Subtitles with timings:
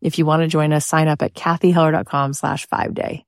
[0.00, 3.24] If you want to join us, sign up at kathyheller.com slash five day.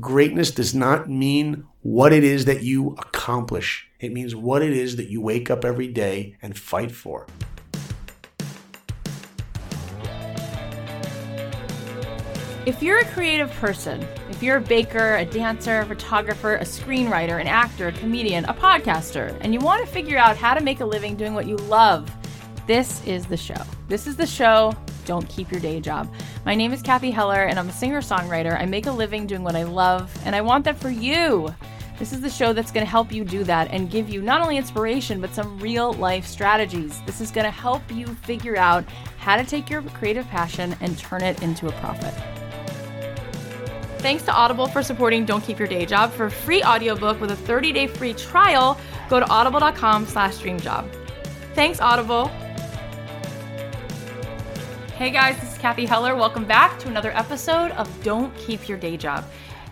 [0.00, 3.86] Greatness does not mean what it is that you accomplish.
[4.00, 7.26] It means what it is that you wake up every day and fight for.
[12.66, 17.40] If you're a creative person, if you're a baker, a dancer, a photographer, a screenwriter,
[17.40, 20.80] an actor, a comedian, a podcaster, and you want to figure out how to make
[20.80, 22.10] a living doing what you love,
[22.66, 23.60] this is the show.
[23.88, 24.74] This is the show.
[25.04, 26.12] Don't keep your day job.
[26.44, 28.60] My name is Kathy Heller, and I'm a singer songwriter.
[28.60, 31.54] I make a living doing what I love, and I want that for you.
[31.98, 34.40] This is the show that's going to help you do that and give you not
[34.40, 36.98] only inspiration, but some real life strategies.
[37.04, 38.84] This is going to help you figure out
[39.18, 42.14] how to take your creative passion and turn it into a profit.
[43.98, 46.10] Thanks to Audible for supporting Don't Keep Your Day Job.
[46.10, 50.90] For a free audiobook with a 30-day free trial, go to audible.com slash dreamjob.
[51.54, 52.30] Thanks, Audible.
[55.00, 56.14] Hey guys, this is Kathy Heller.
[56.14, 59.24] Welcome back to another episode of Don't Keep Your Day Job.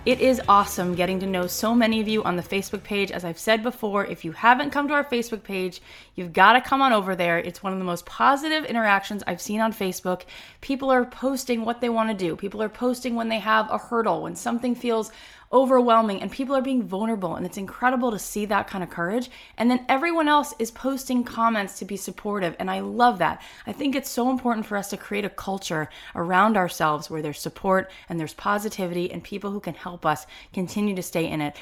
[0.07, 3.11] It is awesome getting to know so many of you on the Facebook page.
[3.11, 5.83] As I've said before, if you haven't come to our Facebook page,
[6.15, 7.39] you've got to come on over there.
[7.39, 10.23] It's one of the most positive interactions I've seen on Facebook.
[10.63, 13.77] People are posting what they want to do, people are posting when they have a
[13.77, 15.13] hurdle, when something feels
[15.53, 19.31] overwhelming and people are being vulnerable and it's incredible to see that kind of courage
[19.57, 23.43] and then everyone else is posting comments to be supportive and I love that.
[23.67, 27.41] I think it's so important for us to create a culture around ourselves where there's
[27.41, 31.57] support and there's positivity and people who can help us continue to stay in it.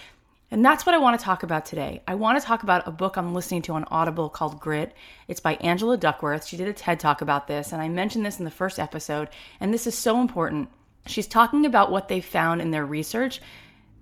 [0.50, 2.02] And that's what I want to talk about today.
[2.06, 4.94] I want to talk about a book I'm listening to on Audible called Grit.
[5.26, 6.46] It's by Angela Duckworth.
[6.46, 9.28] She did a TED talk about this, and I mentioned this in the first episode,
[9.58, 10.68] and this is so important.
[11.06, 13.40] She's talking about what they found in their research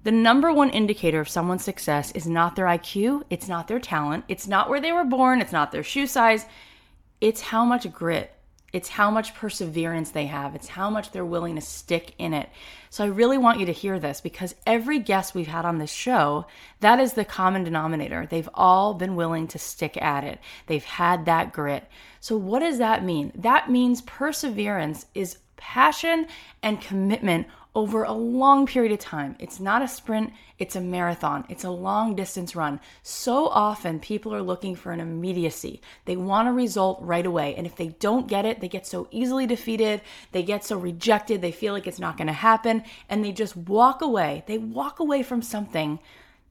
[0.05, 4.25] the number one indicator of someone's success is not their IQ, it's not their talent,
[4.29, 6.45] it's not where they were born, it's not their shoe size,
[7.23, 8.31] it's how much grit,
[8.75, 12.51] it's how much perseverance they have, it's how much they're willing to stick in it.
[12.91, 15.93] So I really want you to hear this because every guest we've had on this
[15.93, 16.47] show,
[16.81, 18.27] that is the common denominator.
[18.27, 20.39] They've all been willing to stick at it.
[20.67, 21.89] They've had that grit.
[22.21, 23.33] So what does that mean?
[23.37, 26.27] That means perseverance is passion
[26.63, 29.35] and commitment over a long period of time.
[29.39, 32.79] It's not a sprint, it's a marathon, it's a long distance run.
[33.03, 35.81] So often people are looking for an immediacy.
[36.05, 37.55] They want a result right away.
[37.57, 40.03] And if they don't get it, they get so easily defeated,
[40.33, 43.57] they get so rejected, they feel like it's not going to happen, and they just
[43.57, 44.45] walk away.
[44.47, 45.99] They walk away from something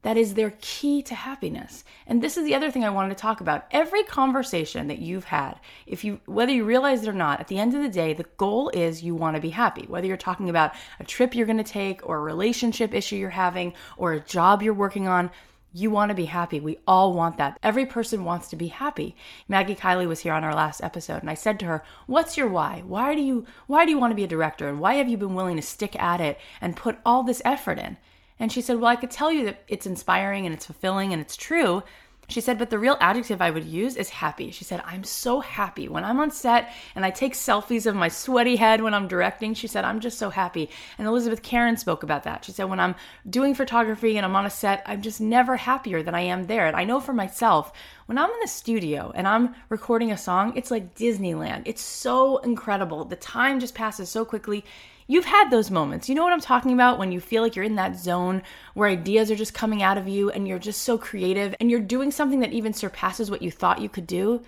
[0.04, 1.84] that is their key to happiness.
[2.06, 3.66] And this is the other thing I wanted to talk about.
[3.72, 7.58] Every conversation that you've had, if you whether you realize it or not, at the
[7.58, 9.86] end of the day, the goal is you want to be happy.
[9.88, 13.30] Whether you're talking about a trip you're going to take or a relationship issue you're
[13.30, 15.32] having or a job you're working on,
[15.72, 16.60] you want to be happy.
[16.60, 17.58] We all want that.
[17.64, 19.16] Every person wants to be happy.
[19.48, 22.50] Maggie Kiley was here on our last episode and I said to her, "What's your
[22.50, 22.84] why?
[22.86, 25.18] Why do you why do you want to be a director and why have you
[25.18, 27.98] been willing to stick at it and put all this effort in?"
[28.40, 31.22] And she said, Well, I could tell you that it's inspiring and it's fulfilling and
[31.22, 31.84] it's true.
[32.30, 34.50] She said, but the real adjective I would use is happy.
[34.52, 35.90] She said, I'm so happy.
[35.90, 39.54] When I'm on set and I take selfies of my sweaty head when I'm directing,
[39.54, 40.70] she said, I'm just so happy.
[40.98, 42.46] And Elizabeth Karen spoke about that.
[42.46, 42.96] She said, when I'm
[43.30, 46.66] doing photography and I'm on a set, I'm just never happier than I am there.
[46.66, 47.74] And I know for myself,
[48.06, 51.64] when I'm in the studio and I'm recording a song, it's like Disneyland.
[51.66, 53.04] It's so incredible.
[53.04, 54.64] The time just passes so quickly
[55.08, 56.08] You've had those moments.
[56.08, 58.42] You know what I'm talking about when you feel like you're in that zone
[58.74, 61.80] where ideas are just coming out of you and you're just so creative and you're
[61.80, 64.42] doing something that even surpasses what you thought you could do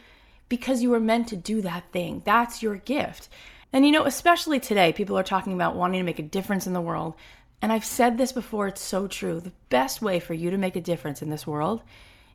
[0.47, 2.21] because you were meant to do that thing.
[2.25, 3.29] That's your gift.
[3.73, 6.73] And you know, especially today, people are talking about wanting to make a difference in
[6.73, 7.15] the world.
[7.61, 9.39] And I've said this before, it's so true.
[9.39, 11.81] The best way for you to make a difference in this world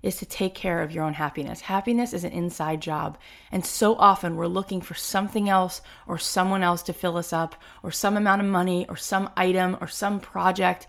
[0.02, 1.60] is to take care of your own happiness.
[1.60, 3.18] Happiness is an inside job.
[3.52, 7.54] And so often we're looking for something else or someone else to fill us up
[7.82, 10.86] or some amount of money or some item or some project.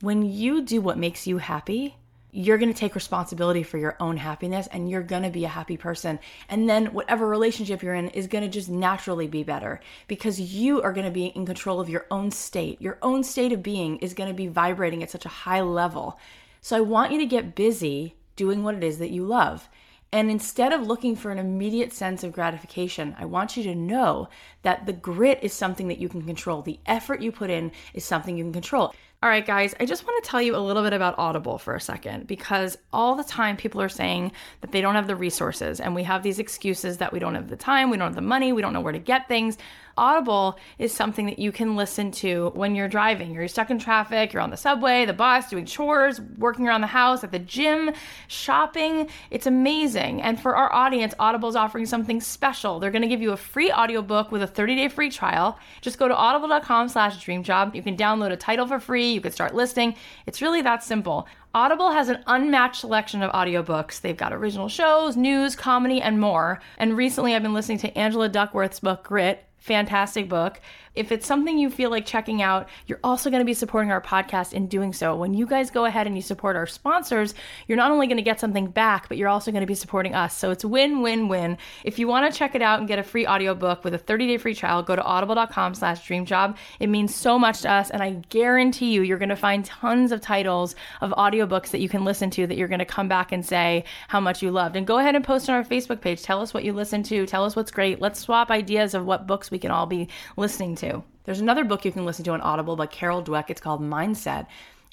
[0.00, 1.96] When you do what makes you happy,
[2.36, 5.48] you're going to take responsibility for your own happiness and you're going to be a
[5.48, 6.18] happy person.
[6.50, 10.82] And then whatever relationship you're in is going to just naturally be better because you
[10.82, 12.78] are going to be in control of your own state.
[12.82, 16.18] Your own state of being is going to be vibrating at such a high level.
[16.60, 19.68] So I want you to get busy doing what it is that you love.
[20.12, 24.28] And instead of looking for an immediate sense of gratification, I want you to know
[24.62, 26.62] that the grit is something that you can control.
[26.62, 28.94] The effort you put in is something you can control.
[29.22, 31.74] All right, guys, I just want to tell you a little bit about Audible for
[31.74, 34.30] a second because all the time people are saying
[34.60, 37.48] that they don't have the resources and we have these excuses that we don't have
[37.48, 39.56] the time, we don't have the money, we don't know where to get things.
[39.96, 43.32] Audible is something that you can listen to when you're driving.
[43.32, 46.86] You're stuck in traffic, you're on the subway, the bus, doing chores, working around the
[46.86, 47.92] house, at the gym,
[48.28, 49.08] shopping.
[49.30, 50.22] It's amazing.
[50.22, 52.78] And for our audience, Audible is offering something special.
[52.78, 55.58] They're going to give you a free audiobook with a 30-day free trial.
[55.80, 57.74] Just go to audible.com slash dreamjob.
[57.74, 59.12] You can download a title for free.
[59.12, 59.94] You can start listening.
[60.26, 61.26] It's really that simple.
[61.56, 64.02] Audible has an unmatched selection of audiobooks.
[64.02, 66.60] They've got original shows, news, comedy, and more.
[66.76, 70.60] And recently I've been listening to Angela Duckworth's book Grit, fantastic book.
[70.96, 74.00] If it's something you feel like checking out, you're also going to be supporting our
[74.00, 75.14] podcast in doing so.
[75.14, 77.34] When you guys go ahead and you support our sponsors,
[77.66, 80.14] you're not only going to get something back, but you're also going to be supporting
[80.14, 80.36] us.
[80.36, 81.58] So it's win, win, win.
[81.84, 84.38] If you want to check it out and get a free audiobook with a 30-day
[84.38, 86.56] free trial, go to audible.com slash dreamjob.
[86.80, 90.12] It means so much to us, and I guarantee you, you're going to find tons
[90.12, 93.32] of titles of audiobooks that you can listen to that you're going to come back
[93.32, 94.76] and say how much you loved.
[94.76, 96.22] And go ahead and post on our Facebook page.
[96.22, 97.26] Tell us what you listened to.
[97.26, 98.00] Tell us what's great.
[98.00, 100.85] Let's swap ideas of what books we can all be listening to.
[101.24, 103.50] There's another book you can listen to on Audible by Carol Dweck.
[103.50, 104.46] It's called Mindset.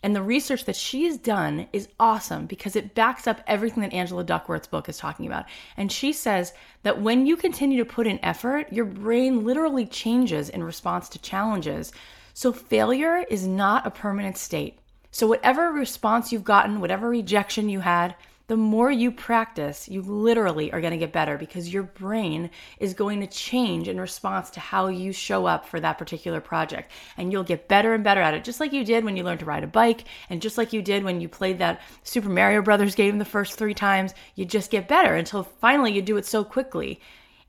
[0.03, 4.25] And the research that she's done is awesome because it backs up everything that Angela
[4.25, 5.45] Duckworth's book is talking about.
[5.77, 6.53] And she says
[6.83, 11.19] that when you continue to put in effort, your brain literally changes in response to
[11.19, 11.93] challenges.
[12.33, 14.77] So failure is not a permanent state.
[15.11, 18.15] So, whatever response you've gotten, whatever rejection you had,
[18.47, 22.93] the more you practice, you literally are going to get better because your brain is
[22.93, 26.91] going to change in response to how you show up for that particular project.
[27.15, 29.39] And you'll get better and better at it, just like you did when you learned
[29.39, 32.61] to ride a bike, and just like you did when you played that Super Mario
[32.61, 34.13] Brothers game the first three times.
[34.35, 36.99] You just get better until finally you do it so quickly.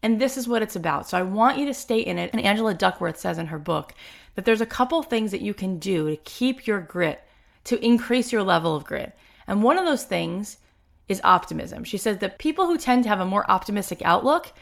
[0.05, 1.09] And this is what it's about.
[1.09, 2.31] So I want you to stay in it.
[2.33, 3.95] And Angela Duckworth says in her book
[4.37, 7.21] that there's a couple things that you can do to keep your grit,
[7.65, 9.17] to increase your level of grit.
[9.49, 10.59] And one of those things
[11.09, 11.85] is optimism.
[11.85, 14.53] She says that people who tend to have a more optimistic outlook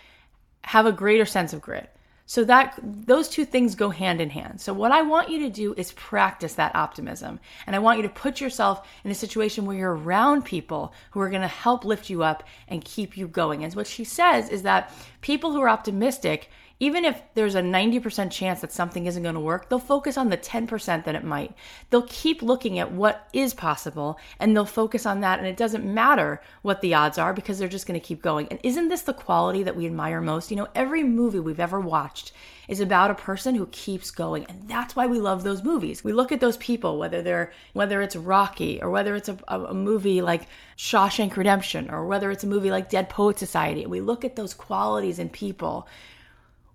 [0.65, 1.95] have a greater sense of grit.
[2.25, 4.61] So that those two things go hand in hand.
[4.61, 7.41] So what I want you to do is practice that optimism.
[7.67, 11.21] And I want you to put yourself in a situation where you're around people who
[11.21, 13.65] are going to help lift you up and keep you going.
[13.65, 16.49] And what she says is that people who are optimistic
[16.83, 20.31] even if there's a 90% chance that something isn't going to work, they'll focus on
[20.31, 21.55] the 10% that it might.
[21.91, 25.39] They'll keep looking at what is possible and they'll focus on that.
[25.39, 28.49] And it doesn't matter what the odds are because they're just going to keep going.
[28.49, 30.51] And isn't this the quality that we admire most?
[30.51, 32.33] You know, every movie we've ever watched
[32.67, 36.13] is about a person who keeps going and that's why we love those movies we
[36.13, 40.23] look at those people whether they're whether it's rocky or whether it's a, a, movie
[40.23, 40.47] like
[40.77, 44.55] shawshank redemption or whether it's a movie like dead poet society we look at those
[44.55, 45.87] qualities in people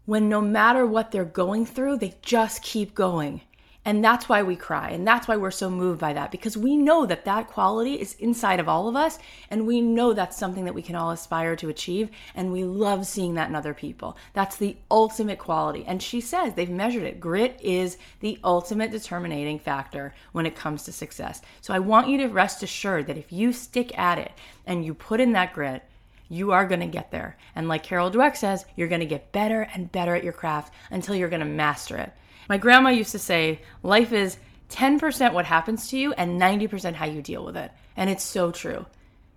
[0.07, 3.41] when no matter what they're going through, they just keep going.
[3.83, 4.89] And that's why we cry.
[4.89, 8.15] And that's why we're so moved by that because we know that that quality is
[8.15, 9.19] inside of all of us.
[9.49, 12.09] And we know that's something that we can all aspire to achieve.
[12.35, 14.17] And we love seeing that in other people.
[14.31, 15.83] That's the ultimate quality.
[15.85, 17.19] And she says they've measured it.
[17.19, 21.41] Grit is the ultimate determining factor when it comes to success.
[21.59, 24.31] So I want you to rest assured that if you stick at it
[24.65, 25.83] and you put in that grit,
[26.29, 27.37] you are going to get there.
[27.55, 30.73] And like Carol Dweck says, you're going to get better and better at your craft
[30.91, 32.11] until you're going to master it.
[32.49, 34.37] My grandma used to say, life is
[34.69, 37.71] 10% what happens to you and 90% how you deal with it.
[37.95, 38.85] And it's so true.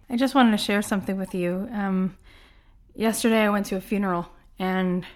[0.09, 1.69] I just wanted to share something with you.
[1.73, 2.17] Um,
[2.95, 5.07] yesterday, I went to a funeral, and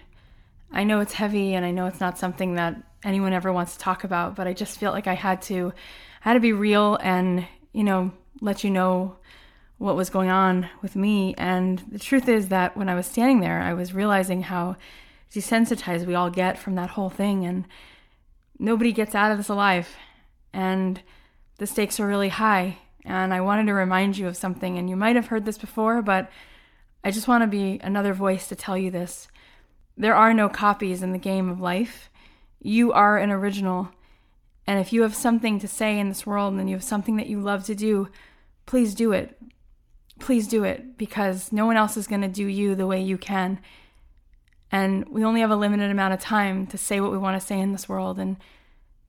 [0.71, 3.79] I know it's heavy, and I know it's not something that anyone ever wants to
[3.79, 5.73] talk about, but I just felt like I had to,
[6.23, 8.11] I had to be real and, you know,
[8.41, 9.17] let you know
[9.77, 11.35] what was going on with me.
[11.37, 14.77] And the truth is that when I was standing there, I was realizing how
[15.33, 17.45] desensitized we all get from that whole thing.
[17.45, 17.65] And
[18.57, 19.89] nobody gets out of this alive.
[20.53, 21.01] And
[21.57, 22.77] the stakes are really high.
[23.03, 24.77] And I wanted to remind you of something.
[24.77, 26.31] And you might have heard this before, but
[27.03, 29.27] I just want to be another voice to tell you this.
[29.97, 32.09] There are no copies in the game of life.
[32.61, 33.89] You are an original.
[34.65, 37.27] And if you have something to say in this world and you have something that
[37.27, 38.07] you love to do,
[38.65, 39.37] please do it
[40.19, 43.17] please do it because no one else is going to do you the way you
[43.17, 43.59] can.
[44.71, 47.45] And we only have a limited amount of time to say what we want to
[47.45, 48.37] say in this world and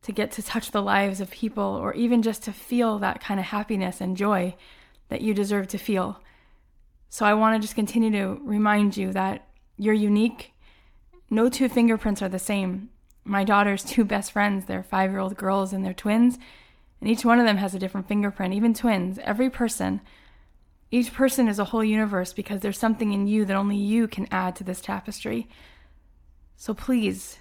[0.03, 3.41] to get to touch the lives of people or even just to feel that kind
[3.41, 4.55] of happiness and joy
[5.09, 6.21] that you deserve to feel.
[7.09, 10.53] So I want to just continue to remind you that you're unique.
[11.31, 12.91] No two fingerprints are the same.
[13.25, 16.39] My daughter's two best friends, they're five year old girls and they're twins,
[17.01, 19.19] and each one of them has a different fingerprint, even twins.
[19.19, 20.01] Every person
[20.91, 24.29] Each person is a whole universe because there's something in you that only you can
[24.31, 25.49] add to this tapestry.
[26.57, 27.39] So please,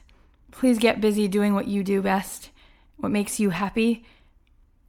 [0.52, 2.50] please get busy doing what you do best,
[2.98, 4.04] what makes you happy,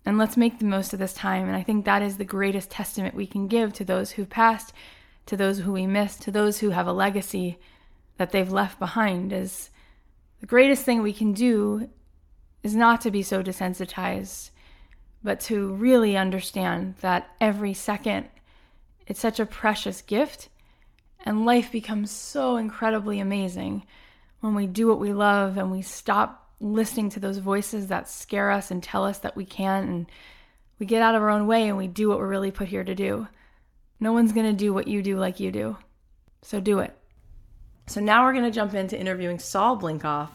[0.06, 1.46] and let's make the most of this time.
[1.46, 4.72] And I think that is the greatest testament we can give to those who've passed,
[5.26, 7.58] to those who we miss, to those who have a legacy
[8.16, 9.70] that they've left behind is
[10.40, 11.88] the greatest thing we can do
[12.62, 14.50] is not to be so desensitized,
[15.22, 18.28] but to really understand that every second
[19.06, 20.48] it's such a precious gift
[21.24, 23.84] and life becomes so incredibly amazing
[24.40, 28.50] when we do what we love and we stop listening to those voices that scare
[28.50, 30.06] us and tell us that we can't and
[30.78, 32.84] we get out of our own way and we do what we're really put here
[32.84, 33.26] to do.
[33.98, 35.76] No one's to do what you do like you do.
[36.42, 36.96] So do it.
[37.86, 40.30] So now we're to jump into interviewing Saul Blinkoff.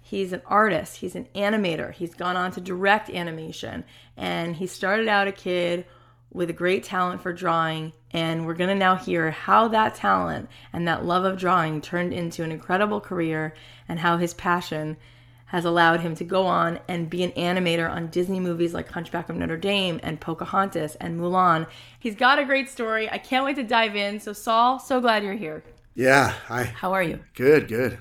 [0.00, 3.84] He's an artist, he's an animator, he's gone on to direct animation,
[4.18, 5.86] and he started out a kid
[6.34, 7.94] with a great talent for drawing.
[8.10, 12.12] And we're going to now hear how that talent and that love of drawing turned
[12.12, 13.54] into an incredible career
[13.88, 14.98] and how his passion
[15.46, 19.28] has allowed him to go on and be an animator on Disney movies like Hunchback
[19.28, 21.66] of Notre Dame and Pocahontas and Mulan.
[22.00, 23.08] He's got a great story.
[23.08, 24.18] I can't wait to dive in.
[24.18, 25.62] So, Saul, so glad you're here.
[25.94, 26.64] Yeah, hi.
[26.64, 27.20] How are you?
[27.34, 27.98] Good, good.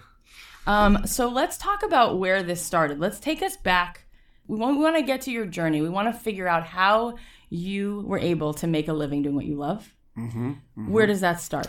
[0.65, 2.99] Um, so let's talk about where this started.
[2.99, 4.05] Let's take us back.
[4.47, 5.81] We want, we want to get to your journey.
[5.81, 7.17] We want to figure out how
[7.49, 9.93] you were able to make a living doing what you love.
[10.17, 10.91] Mm-hmm, mm-hmm.
[10.91, 11.67] Where does that start?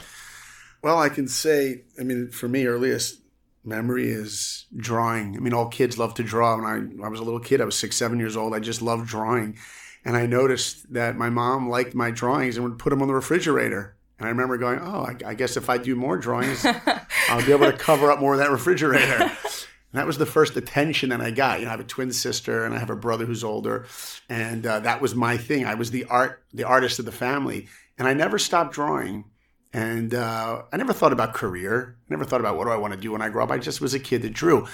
[0.82, 3.20] Well, I can say, I mean, for me, earliest
[3.64, 5.36] memory is drawing.
[5.36, 6.56] I mean, all kids love to draw.
[6.56, 8.54] When I, I was a little kid, I was six, seven years old.
[8.54, 9.56] I just loved drawing.
[10.04, 13.14] And I noticed that my mom liked my drawings and would put them on the
[13.14, 13.96] refrigerator.
[14.18, 16.66] And I remember going, oh, I, I guess if I do more drawings,
[17.28, 19.30] I'll be able to cover up more of that refrigerator.
[19.94, 21.60] And that was the first attention that I got.
[21.60, 23.86] You know, I have a twin sister and I have a brother who's older,
[24.28, 25.66] and uh, that was my thing.
[25.66, 29.26] I was the art, the artist of the family, and I never stopped drawing.
[29.72, 31.96] And uh, I never thought about career.
[32.08, 33.52] Never thought about what do I want to do when I grow up.
[33.52, 34.66] I just was a kid that drew.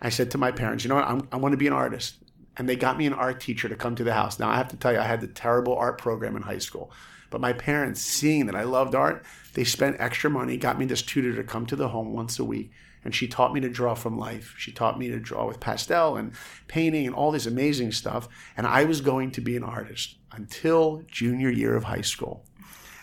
[0.00, 2.16] I said to my parents, you know what, I'm, I want to be an artist.
[2.56, 4.38] And they got me an art teacher to come to the house.
[4.38, 6.92] Now, I have to tell you, I had the terrible art program in high school.
[7.28, 11.02] But my parents, seeing that I loved art, they spent extra money, got me this
[11.02, 12.72] tutor to come to the home once a week.
[13.04, 14.54] And she taught me to draw from life.
[14.56, 16.32] She taught me to draw with pastel and
[16.68, 18.28] painting and all this amazing stuff.
[18.56, 22.44] And I was going to be an artist until junior year of high school.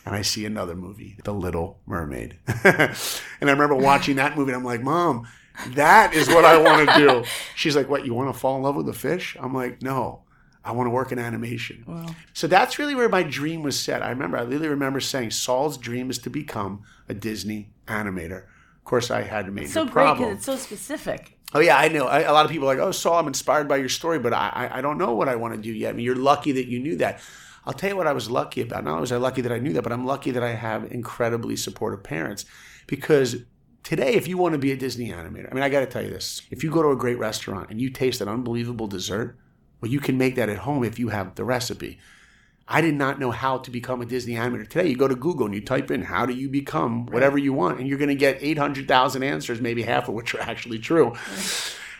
[0.05, 2.37] And I see another movie, The Little Mermaid.
[2.63, 2.95] and
[3.41, 5.27] I remember watching that movie and I'm like, Mom,
[5.69, 7.23] that is what I want to do.
[7.55, 9.35] She's like, What, you want to fall in love with a fish?
[9.39, 10.23] I'm like, No.
[10.63, 11.85] I want to work in animation.
[11.87, 12.07] Wow.
[12.33, 14.03] So that's really where my dream was set.
[14.03, 18.43] I remember, I really remember saying Saul's dream is to become a Disney animator.
[18.89, 20.17] Of course, I had a major it's so problem.
[20.17, 21.37] great because it's so specific.
[21.53, 22.07] Oh yeah, I know.
[22.07, 24.33] I, a lot of people are like, "Oh, Saul, I'm inspired by your story, but
[24.33, 26.53] I, I, I don't know what I want to do yet." I mean, you're lucky
[26.53, 27.21] that you knew that.
[27.67, 28.83] I'll tell you what I was lucky about.
[28.83, 30.91] Not only was I lucky that I knew that, but I'm lucky that I have
[30.91, 32.45] incredibly supportive parents.
[32.87, 33.35] Because
[33.83, 36.01] today, if you want to be a Disney animator, I mean, I got to tell
[36.01, 39.37] you this: if you go to a great restaurant and you taste an unbelievable dessert,
[39.81, 41.99] well, you can make that at home if you have the recipe.
[42.71, 44.69] I did not know how to become a Disney animator.
[44.69, 47.51] Today, you go to Google and you type in how do you become whatever you
[47.51, 51.15] want, and you're going to get 800,000 answers, maybe half of which are actually true.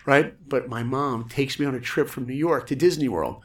[0.05, 0.35] Right?
[0.47, 3.41] But my mom takes me on a trip from New York to Disney World.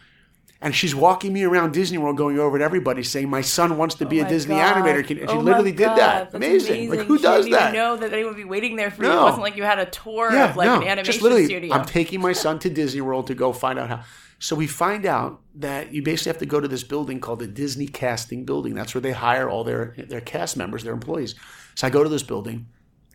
[0.60, 3.96] And she's walking me around Disney World, going over to everybody, saying, "My son wants
[3.96, 4.76] to be oh a Disney God.
[4.76, 6.34] animator." And she oh literally did that.
[6.34, 6.72] Amazing.
[6.72, 6.98] amazing.
[6.98, 7.74] Like who she does didn't that?
[7.74, 9.10] Even know that anyone would be waiting there for you.
[9.10, 11.44] It wasn't like you had a tour yeah, of like no, an animation just literally,
[11.44, 11.74] studio.
[11.74, 14.04] I'm taking my son to Disney World to go find out how.
[14.38, 17.46] So we find out that you basically have to go to this building called the
[17.46, 18.74] Disney Casting Building.
[18.74, 21.34] That's where they hire all their their cast members, their employees.
[21.74, 22.66] So I go to this building.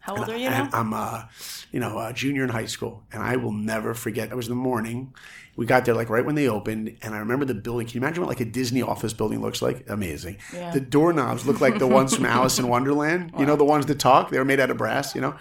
[0.02, 0.80] How old are you and now?
[0.80, 1.24] I'm, uh,
[1.72, 4.32] you know, a junior in high school, and I will never forget.
[4.32, 5.14] It was in the morning.
[5.56, 7.86] We got there like right when they opened, and I remember the building.
[7.86, 9.90] Can you imagine what like a Disney office building looks like?
[9.90, 10.38] Amazing.
[10.54, 10.72] Yeah.
[10.72, 13.34] The doorknobs look like the ones from Alice in Wonderland.
[13.38, 14.32] You know, the ones that talk.
[14.32, 15.16] They were made out of brass.
[15.16, 15.36] You know.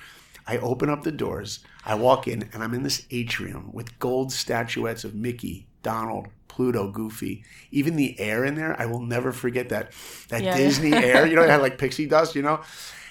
[0.49, 1.61] I open up the doors.
[1.89, 6.91] I walk in, and I'm in this atrium with gold statuettes of Mickey, Donald, Pluto,
[6.91, 7.45] Goofy.
[7.71, 9.93] Even the air in there, I will never forget that.
[10.29, 10.57] That Yeah.
[10.57, 11.27] Disney air.
[11.27, 12.35] You know, it had like pixie dust.
[12.37, 12.61] You know.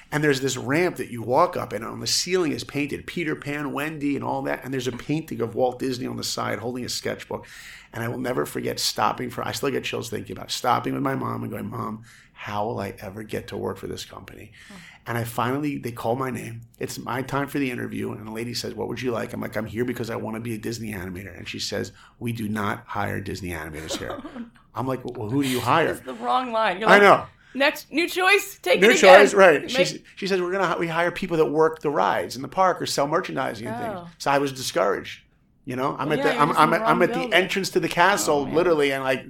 [0.09, 3.35] And there's this ramp that you walk up, and on the ceiling is painted Peter
[3.35, 4.63] Pan, Wendy, and all that.
[4.63, 7.45] And there's a painting of Walt Disney on the side holding a sketchbook.
[7.91, 10.93] And I will never forget stopping for, I still get chills thinking about it, stopping
[10.93, 14.05] with my mom and going, Mom, how will I ever get to work for this
[14.05, 14.51] company?
[14.69, 14.75] Hmm.
[15.07, 16.61] And I finally, they call my name.
[16.79, 18.11] It's my time for the interview.
[18.11, 19.31] And the lady says, What would you like?
[19.33, 21.35] I'm like, I'm here because I want to be a Disney animator.
[21.37, 24.21] And she says, We do not hire Disney animators here.
[24.75, 25.93] Oh, I'm like, Well, who do you hire?
[25.93, 26.79] That's the wrong line.
[26.79, 27.25] You're I know.
[27.55, 28.59] Next new choice.
[28.61, 29.19] Take New it again.
[29.21, 29.61] choice, right?
[29.73, 32.79] Make- she says we're gonna we hire people that work the rides in the park
[32.79, 33.99] or sell merchandising and Oh.
[34.01, 34.09] things.
[34.19, 35.21] So I was discouraged.
[35.65, 37.79] You know, I'm Well, at yeah, the I'm I'm the I'm at the entrance to
[37.79, 39.25] the castle, Oh, literally, and like,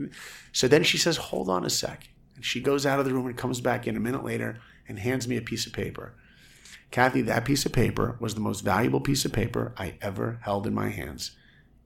[0.51, 3.27] so then she says, "Hold on a sec," And she goes out of the room
[3.27, 6.13] and comes back in a minute later and hands me a piece of paper.
[6.91, 10.65] Kathy, that piece of paper was the most valuable piece of paper I ever held
[10.65, 11.31] in my hands.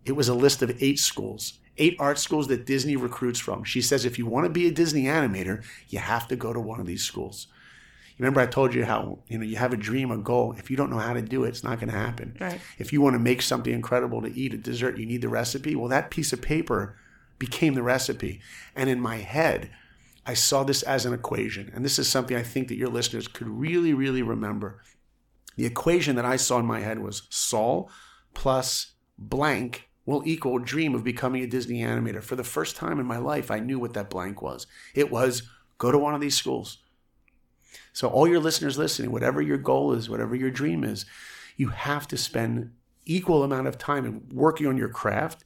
[0.06, 3.64] It was a list of eight schools, eight art schools that Disney recruits from.
[3.64, 6.60] She says if you want to be a Disney animator, you have to go to
[6.60, 7.48] one of these schools.
[8.20, 10.54] Remember, I told you how you know you have a dream, a goal.
[10.56, 12.38] If you don't know how to do it, it's not going to happen.
[12.40, 12.62] Right.
[12.78, 15.76] If you want to make something incredible to eat, a dessert, you need the recipe.
[15.76, 16.96] Well, that piece of paper
[17.40, 18.40] became the recipe,
[18.76, 19.72] and in my head,
[20.26, 23.28] I saw this as an equation, and this is something I think that your listeners
[23.28, 24.82] could really, really remember.
[25.56, 27.90] The equation that I saw in my head was Saul
[28.34, 32.24] plus blank will equal dream of becoming a Disney animator.
[32.24, 34.68] For the first time in my life, I knew what that blank was.
[34.96, 35.44] It was
[35.78, 36.80] go to one of these schools.
[37.94, 41.06] So, all your listeners listening, whatever your goal is, whatever your dream is,
[41.58, 42.72] you have to spend
[43.06, 45.44] equal amount of time in working on your craft,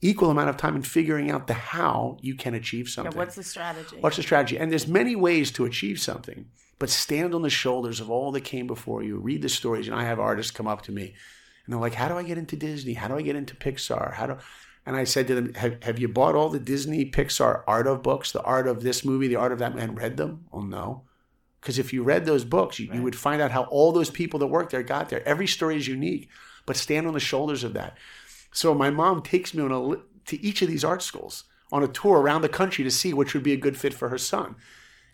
[0.00, 3.12] equal amount of time in figuring out the how you can achieve something.
[3.12, 3.96] Yeah, what's the strategy?
[4.00, 4.58] What's the strategy?
[4.58, 6.46] And there's many ways to achieve something,
[6.78, 9.16] but stand on the shoulders of all that came before you.
[9.16, 11.14] Read the stories, and I have artists come up to me,
[11.64, 12.94] and they're like, "How do I get into Disney?
[12.94, 14.14] How do I get into Pixar?
[14.14, 14.36] How do?"
[14.84, 18.02] And I said to them, "Have, have you bought all the Disney Pixar art of
[18.02, 20.46] books, the art of this movie, the art of that, and read them?
[20.52, 21.02] Oh no."
[21.60, 22.96] Because if you read those books, you, right.
[22.96, 25.26] you would find out how all those people that worked there got there.
[25.26, 26.28] Every story is unique,
[26.64, 27.98] but stand on the shoulders of that.
[28.56, 29.96] So my mom takes me on a
[30.28, 33.34] to each of these art schools on a tour around the country to see which
[33.34, 34.56] would be a good fit for her son.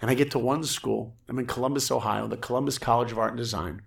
[0.00, 1.16] And I get to one school.
[1.28, 3.82] I'm in Columbus, Ohio, the Columbus College of Art and Design.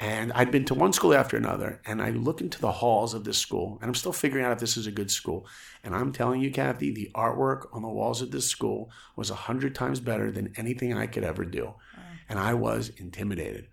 [0.00, 3.22] And I'd been to one school after another, and I look into the halls of
[3.22, 5.46] this school, and I'm still figuring out if this is a good school.
[5.84, 9.34] And I'm telling you, Kathy, the artwork on the walls of this school was a
[9.34, 11.72] hundred times better than anything I could ever do.
[12.28, 13.68] And I was intimidated.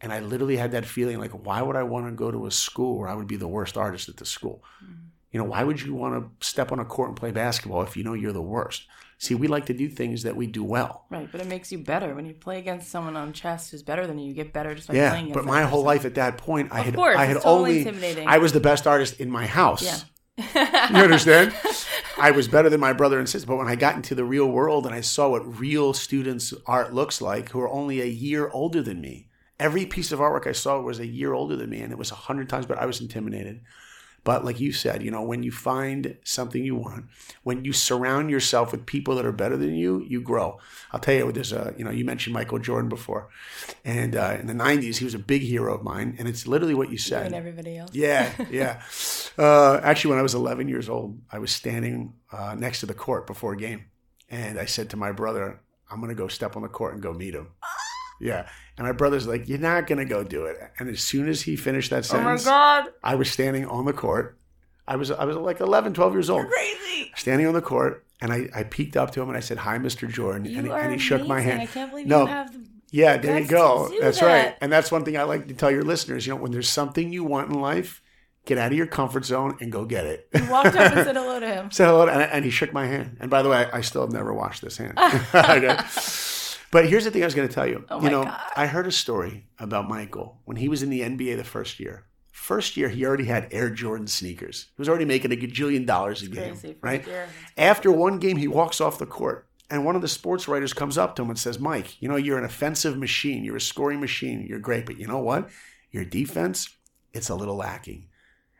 [0.00, 2.50] And I literally had that feeling like, why would I want to go to a
[2.50, 4.64] school where I would be the worst artist at the school?
[4.82, 4.94] Mm-hmm.
[5.32, 7.96] You know, why would you want to step on a court and play basketball if
[7.96, 8.86] you know you're the worst?
[9.18, 11.04] See, we like to do things that we do well.
[11.10, 14.06] Right, but it makes you better when you play against someone on chess who's better
[14.06, 14.28] than you.
[14.28, 15.28] You get better just by yeah, playing.
[15.28, 17.86] Yeah, but my whole life at that point, I of had, course, I had totally
[17.86, 19.82] only, I was the best artist in my house.
[19.82, 20.88] Yeah.
[20.90, 21.54] you understand?
[22.18, 23.46] I was better than my brother and sister.
[23.46, 26.94] But when I got into the real world and I saw what real students' art
[26.94, 29.28] looks like, who are only a year older than me,
[29.60, 32.10] every piece of artwork I saw was a year older than me, and it was
[32.10, 32.66] a hundred times.
[32.66, 33.60] But I was intimidated.
[34.22, 37.06] But like you said, you know, when you find something you want,
[37.42, 40.58] when you surround yourself with people that are better than you, you grow.
[40.92, 43.30] I'll tell you, there's a, you know, you mentioned Michael Jordan before,
[43.84, 46.74] and uh, in the '90s, he was a big hero of mine, and it's literally
[46.74, 47.26] what you said.
[47.26, 47.94] and everybody else.
[47.94, 48.82] Yeah, yeah.
[49.38, 52.94] uh, actually, when I was 11 years old, I was standing uh, next to the
[52.94, 53.86] court before a game,
[54.28, 57.02] and I said to my brother, "I'm going to go step on the court and
[57.02, 57.48] go meet him."
[58.20, 58.48] Yeah.
[58.80, 60.56] And my brother's like, You're not going to go do it.
[60.78, 62.92] And as soon as he finished that sentence, oh my God.
[63.04, 64.38] I was standing on the court.
[64.88, 66.44] I was I was like 11, 12 years old.
[66.44, 67.12] You're crazy.
[67.14, 68.06] Standing on the court.
[68.22, 70.10] And I, I peeked up to him and I said, Hi, Mr.
[70.10, 70.46] Jordan.
[70.46, 71.60] You and, he, are and he shook my hand.
[71.60, 73.92] I can't believe no, you have the yeah, there you go.
[74.00, 74.26] That's that.
[74.26, 74.56] right.
[74.62, 76.26] And that's one thing I like to tell your listeners.
[76.26, 78.00] You know, when there's something you want in life,
[78.46, 80.26] get out of your comfort zone and go get it.
[80.34, 81.70] You walked up and said hello to him.
[81.70, 83.18] said hello, to- and, and he shook my hand.
[83.20, 84.98] And by the way, I, I still have never washed this hand.
[86.70, 87.84] But here's the thing I was going to tell you.
[87.90, 88.40] Oh you my know, God.
[88.56, 92.06] I heard a story about Michael when he was in the NBA the first year.
[92.30, 94.66] First year, he already had Air Jordan sneakers.
[94.76, 96.54] He was already making a gajillion dollars a game.
[96.80, 97.04] Right?
[97.58, 100.96] After one game, he walks off the court, and one of the sports writers comes
[100.96, 103.44] up to him and says, "Mike, you know you're an offensive machine.
[103.44, 104.46] You're a scoring machine.
[104.48, 105.50] You're great, but you know what?
[105.90, 106.68] Your defense,
[107.12, 108.06] it's a little lacking."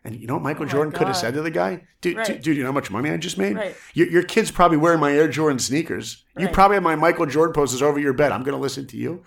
[0.05, 1.83] And you know what Michael Oh Jordan could have said to the guy?
[2.01, 2.43] Dude, Right.
[2.43, 3.57] dude, you know how much money I just made?
[3.57, 3.77] Right.
[3.93, 6.25] Your, your kid's probably wearing my Air Jordan sneakers.
[6.39, 8.33] You probably have my Michael Jordan posters over your bed.
[8.33, 9.23] I'm going to listen to you.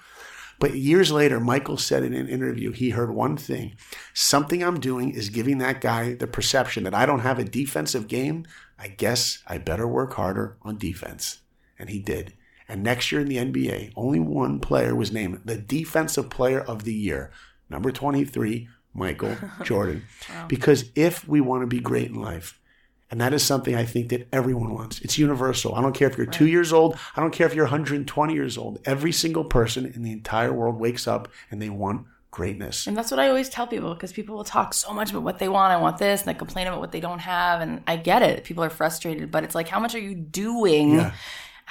[0.59, 3.75] But years later, Michael said in an interview, he heard one thing
[4.13, 8.07] something I'm doing is giving that guy the perception that I don't have a defensive
[8.07, 8.45] game.
[8.79, 11.39] I guess I better work harder on defense.
[11.77, 12.33] And he did.
[12.67, 16.83] And next year in the NBA, only one player was named the Defensive Player of
[16.83, 17.29] the Year,
[17.69, 20.03] number 23, Michael Jordan.
[20.47, 22.59] Because if we want to be great in life,
[23.11, 24.99] and that is something I think that everyone wants.
[25.01, 25.75] It's universal.
[25.75, 26.97] I don't care if you're two years old.
[27.15, 28.79] I don't care if you're 120 years old.
[28.85, 32.87] Every single person in the entire world wakes up and they want greatness.
[32.87, 35.37] And that's what I always tell people because people will talk so much about what
[35.37, 35.71] they want.
[35.71, 37.61] I want this, and they complain about what they don't have.
[37.61, 38.43] And I get it.
[38.43, 40.95] People are frustrated, but it's like, how much are you doing?
[40.95, 41.13] Yeah.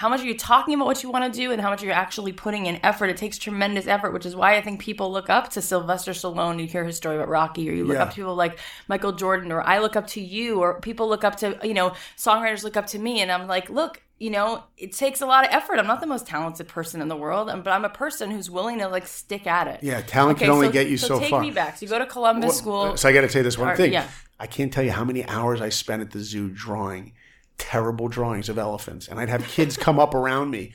[0.03, 1.87] How much are you talking about what you want to do, and how much are
[1.87, 3.07] you actually putting in effort?
[3.09, 6.61] It takes tremendous effort, which is why I think people look up to Sylvester Stallone.
[6.61, 8.03] You hear his story about Rocky, or you look Yeah.
[8.03, 11.23] up to people like Michael Jordan, or I look up to you, or people look
[11.23, 14.65] up to you know songwriters look up to me, and I'm like, look, you know,
[14.77, 15.79] it takes a lot of effort.
[15.79, 18.51] I'm not the most talented person in the world, um, but I'm a person who's
[18.51, 19.85] willing to like stick at it.
[19.85, 21.41] Yeah, talent can only get you so so take far.
[21.41, 21.77] me back.
[21.79, 22.97] So you go to Columbus School.
[22.97, 23.93] So I got to tell you this one Or- thing.
[23.93, 24.09] yeah.
[24.41, 27.12] I can't tell you how many hours I spent at the zoo drawing.
[27.59, 30.75] Terrible drawings of elephants, and I'd have kids come up around me.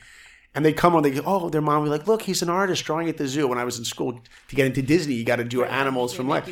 [0.54, 2.48] And they come on, they go, oh, their mom would be like, look, he's an
[2.48, 3.46] artist drawing at the zoo.
[3.46, 6.26] When I was in school, to get into Disney, you got to do animals from
[6.26, 6.48] life.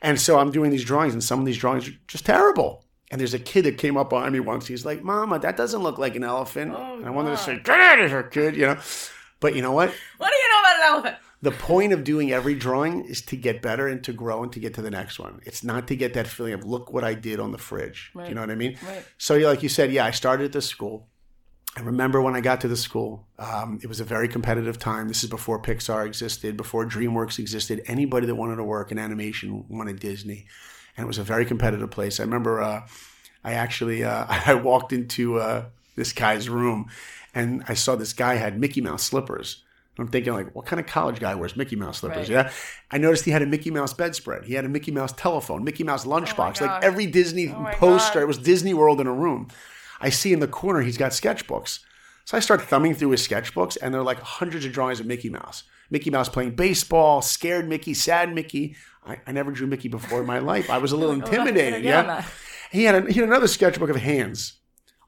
[0.00, 2.84] And so I'm doing these drawings, and some of these drawings are just terrible.
[3.10, 4.66] And there's a kid that came up on me once.
[4.66, 6.74] He's like, Mama, that doesn't look like an elephant.
[6.76, 8.78] Oh, and I wanted to say, Get out of here, kid, you know.
[9.40, 9.92] But you know what?
[10.16, 11.16] What do you know about an elephant?
[11.44, 14.58] The point of doing every drawing is to get better and to grow and to
[14.58, 15.42] get to the next one.
[15.44, 18.10] It's not to get that feeling of look what I did on the fridge.
[18.14, 18.30] Right.
[18.30, 18.78] You know what I mean?
[18.82, 19.04] Right.
[19.18, 21.06] So, like you said, yeah, I started at this school.
[21.76, 25.08] I remember when I got to the school, um, it was a very competitive time.
[25.08, 27.82] This is before Pixar existed, before DreamWorks existed.
[27.86, 30.46] Anybody that wanted to work in animation wanted Disney,
[30.96, 32.20] and it was a very competitive place.
[32.20, 32.86] I remember uh,
[33.44, 36.86] I actually uh, I walked into uh, this guy's room,
[37.34, 39.62] and I saw this guy had Mickey Mouse slippers.
[39.98, 42.28] I'm thinking like, what kind of college guy wears Mickey Mouse slippers?
[42.28, 42.46] Right.
[42.46, 42.52] Yeah.
[42.90, 44.44] I noticed he had a Mickey Mouse bedspread.
[44.44, 46.60] He had a Mickey Mouse telephone, Mickey Mouse lunchbox, gosh.
[46.62, 48.14] like every Disney Oh poster.
[48.18, 48.22] God.
[48.22, 49.48] It was Disney World in a room.
[50.00, 51.78] I see in the corner he's got sketchbooks.
[52.24, 55.06] So I start thumbing through his sketchbooks, and there are like hundreds of drawings of
[55.06, 55.62] Mickey Mouse.
[55.90, 58.74] Mickey Mouse playing baseball, scared Mickey, sad Mickey.
[59.06, 60.70] I, I never drew Mickey before in my life.
[60.70, 61.84] I was a little Oh, intimidated.
[61.84, 62.24] Yeah, Yeah.
[62.72, 64.54] He had, a, he had another sketchbook of hands.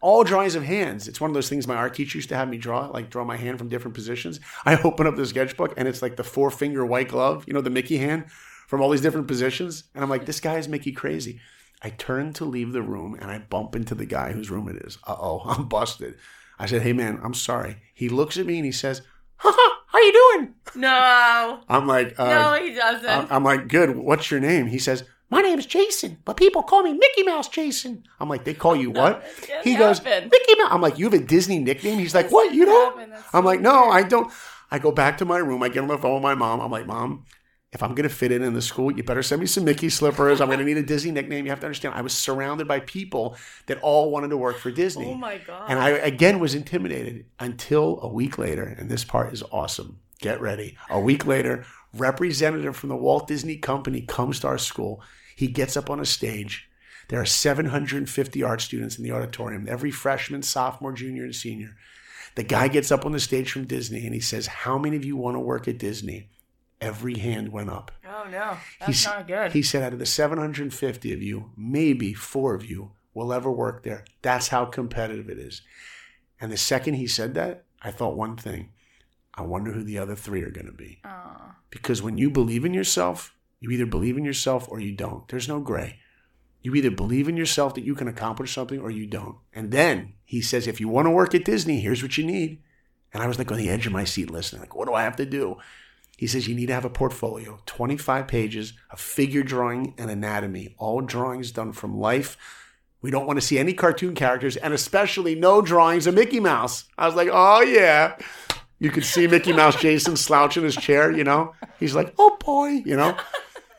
[0.07, 1.09] All drawings of hands.
[1.09, 3.25] It's one of those things my art teacher used to have me draw, like draw
[3.25, 4.39] my hand from different positions.
[4.65, 7.61] I open up the sketchbook and it's like the four finger white glove, you know,
[7.61, 8.27] the Mickey hand
[8.69, 9.83] from all these different positions.
[9.97, 11.41] And I'm like, this guy is Mickey crazy.
[11.83, 14.77] I turn to leave the room and I bump into the guy whose room it
[14.77, 14.97] is.
[15.05, 16.15] Uh oh, I'm busted.
[16.57, 17.79] I said, hey man, I'm sorry.
[17.93, 19.03] He looks at me and he says,
[19.39, 20.55] haha, how you doing?
[20.77, 21.59] No.
[21.69, 23.33] I'm like, uh, No, he doesn't.
[23.33, 23.97] I'm like, good.
[23.97, 24.69] What's your name?
[24.69, 28.05] He says, my name's Jason, but people call me Mickey Mouse Jason.
[28.21, 29.25] I'm like, they call you what?
[29.43, 30.31] can't He goes, happen.
[30.31, 30.69] Mickey Mouse.
[30.71, 31.99] I'm like, you have a Disney nickname?
[31.99, 32.55] He's like, what?
[32.55, 33.13] You don't?
[33.33, 33.89] I'm like, no.
[33.89, 34.33] I don't.
[34.71, 35.63] I go back to my room.
[35.63, 36.61] I get on the phone with my mom.
[36.61, 37.25] I'm like, mom,
[37.73, 39.91] if I'm going to fit in in the school, you better send me some Mickey
[39.91, 40.41] slippers.
[40.41, 41.45] I'm going to need a Disney nickname.
[41.45, 43.37] You have to understand, I was surrounded by people
[43.67, 45.07] that all wanted to work for Disney.
[45.07, 45.67] oh my god.
[45.69, 49.99] And I again was intimidated until a week later, and this part is awesome.
[50.21, 50.79] Get ready.
[50.89, 51.67] A week later,
[52.01, 55.03] representative from the Walt Disney Company comes to our school.
[55.35, 56.69] He gets up on a stage.
[57.09, 61.77] There are 750 art students in the auditorium, every freshman, sophomore, junior, and senior.
[62.35, 65.05] The guy gets up on the stage from Disney and he says, How many of
[65.05, 66.29] you want to work at Disney?
[66.81, 67.91] Every hand went up.
[68.07, 69.53] oh no, that's He's- not good.
[69.53, 73.83] He said, out of the 750 of you, maybe four of you will ever work
[73.83, 74.05] there.
[74.21, 75.63] That's how competitive it is.
[76.39, 78.71] And the second he said that, I thought one thing
[79.37, 81.01] I wonder who the other three are going to be.
[81.05, 81.57] Aw.
[81.71, 85.29] Because when you believe in yourself, you either believe in yourself or you don't.
[85.29, 85.99] There's no gray.
[86.63, 89.37] You either believe in yourself that you can accomplish something or you don't.
[89.53, 92.63] And then he says, if you want to work at Disney, here's what you need.
[93.13, 95.05] And I was like on the edge of my seat listening, like, what do I
[95.05, 95.59] have to do?
[96.17, 100.75] He says, you need to have a portfolio, 25 pages of figure drawing and anatomy,
[100.79, 102.37] all drawings done from life.
[103.03, 106.87] We don't want to see any cartoon characters, and especially no drawings of Mickey Mouse.
[106.97, 108.17] I was like, oh, yeah.
[108.79, 111.55] You could see Mickey Mouse Jason slouching his chair, you know?
[111.81, 113.17] He's like, oh boy, you know?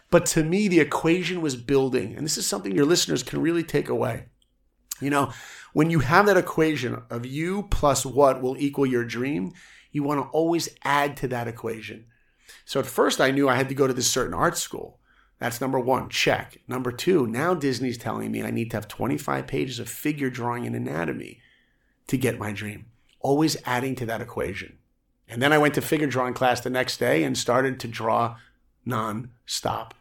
[0.10, 2.16] But to me, the equation was building.
[2.16, 4.26] And this is something your listeners can really take away.
[5.00, 5.32] You know,
[5.74, 9.54] when you have that equation of you plus what will equal your dream,
[9.92, 12.06] you want to always add to that equation.
[12.66, 15.00] So at first, I knew I had to go to this certain art school.
[15.40, 16.58] That's number one, check.
[16.68, 20.66] Number two, now Disney's telling me I need to have 25 pages of figure drawing
[20.66, 21.42] and anatomy
[22.08, 22.88] to get my dream.
[23.20, 24.78] Always adding to that equation.
[25.30, 28.38] And then I went to figure drawing class the next day and started to draw
[28.86, 29.94] non-stop.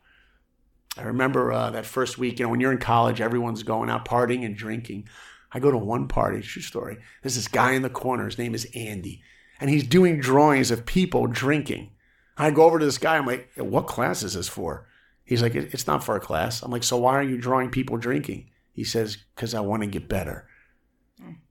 [0.96, 4.06] I remember uh, that first week, you know, when you're in college, everyone's going out
[4.06, 5.08] partying and drinking.
[5.52, 6.98] I go to one party, true story.
[7.22, 8.24] There's this guy in the corner.
[8.24, 9.22] His name is Andy.
[9.60, 11.90] And he's doing drawings of people drinking.
[12.36, 13.16] I go over to this guy.
[13.16, 14.86] I'm like, what class is this for?
[15.24, 16.62] He's like, it's not for a class.
[16.62, 18.50] I'm like, so why are you drawing people drinking?
[18.72, 20.46] He says, because I want to get better.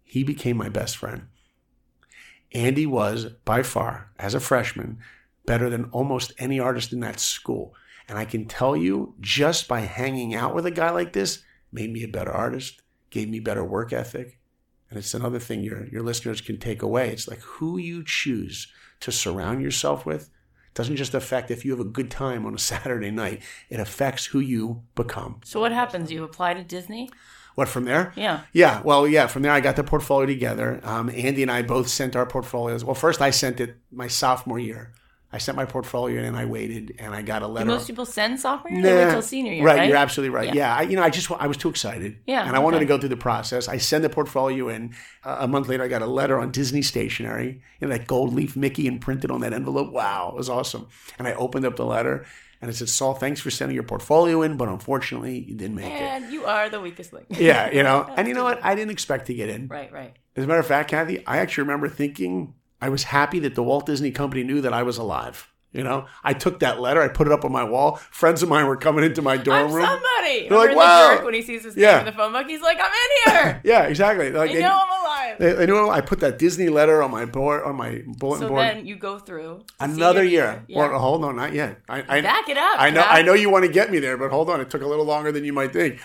[0.03, 1.23] He became my best friend.
[2.55, 4.97] Andy was, by far, as a freshman,
[5.45, 7.75] better than almost any artist in that school.
[8.07, 11.91] And I can tell you, just by hanging out with a guy like this, made
[11.91, 14.39] me a better artist, gave me better work ethic.
[14.89, 17.09] And it's another thing your, your listeners can take away.
[17.09, 20.29] It's like who you choose to surround yourself with
[20.75, 24.27] doesn't just affect if you have a good time on a Saturday night, it affects
[24.27, 25.41] who you become.
[25.43, 26.09] So what happens?
[26.09, 27.09] You apply to Disney?
[27.55, 28.13] What from there?
[28.15, 28.41] Yeah.
[28.53, 29.27] Yeah, well, yeah.
[29.27, 30.79] From there, I got the portfolio together.
[30.83, 32.83] Um, Andy and I both sent our portfolios.
[32.83, 34.93] Well, first I sent it my sophomore year.
[35.35, 37.65] I sent my portfolio in and I waited and I got a Do letter.
[37.65, 38.81] most people send sophomore year?
[38.81, 39.89] They wait till senior year, right, right?
[39.89, 40.47] you're absolutely right.
[40.47, 40.53] Yeah.
[40.55, 42.17] Yeah, I, you know, I just I was too excited.
[42.25, 42.85] Yeah, and I wanted okay.
[42.85, 43.67] to go through the process.
[43.67, 44.95] I send the portfolio in.
[45.25, 48.33] Uh, a month later, I got a letter on Disney stationery, you know, that gold
[48.33, 49.91] leaf Mickey imprinted on that envelope.
[49.91, 50.87] Wow, it was awesome.
[51.19, 52.25] And I opened up the letter,
[52.61, 55.85] And it said, Saul, thanks for sending your portfolio in, but unfortunately, you didn't make
[55.85, 56.01] it.
[56.01, 57.27] And you are the weakest link.
[57.29, 58.11] Yeah, you know.
[58.15, 58.63] And you know what?
[58.63, 59.67] I didn't expect to get in.
[59.67, 60.15] Right, right.
[60.35, 63.63] As a matter of fact, Kathy, I actually remember thinking I was happy that the
[63.63, 65.51] Walt Disney Company knew that I was alive.
[65.75, 67.97] You know, I took that letter, I put it up on my wall.
[68.09, 69.85] Friends of mine were coming into my dorm I'm room.
[69.85, 70.47] somebody.
[70.47, 71.97] They're like, "Wow." when he sees his Yeah.
[71.97, 72.47] name in the phone book?
[72.47, 73.61] He's like, I'm in here.
[73.65, 74.31] Yeah, exactly.
[74.31, 75.35] Like, I they, know I'm alive.
[75.39, 78.47] they, they knew I put that Disney letter on my board on my bulletin so
[78.49, 78.67] board.
[78.69, 80.63] So then you go through Another year.
[80.67, 80.87] Yeah.
[80.87, 81.81] Well, hold on, not yet.
[81.89, 82.75] I, I, Back it up.
[82.79, 83.01] I know.
[83.01, 84.61] I know you want to get me there, but hold on.
[84.61, 85.99] It took a little longer than you might think.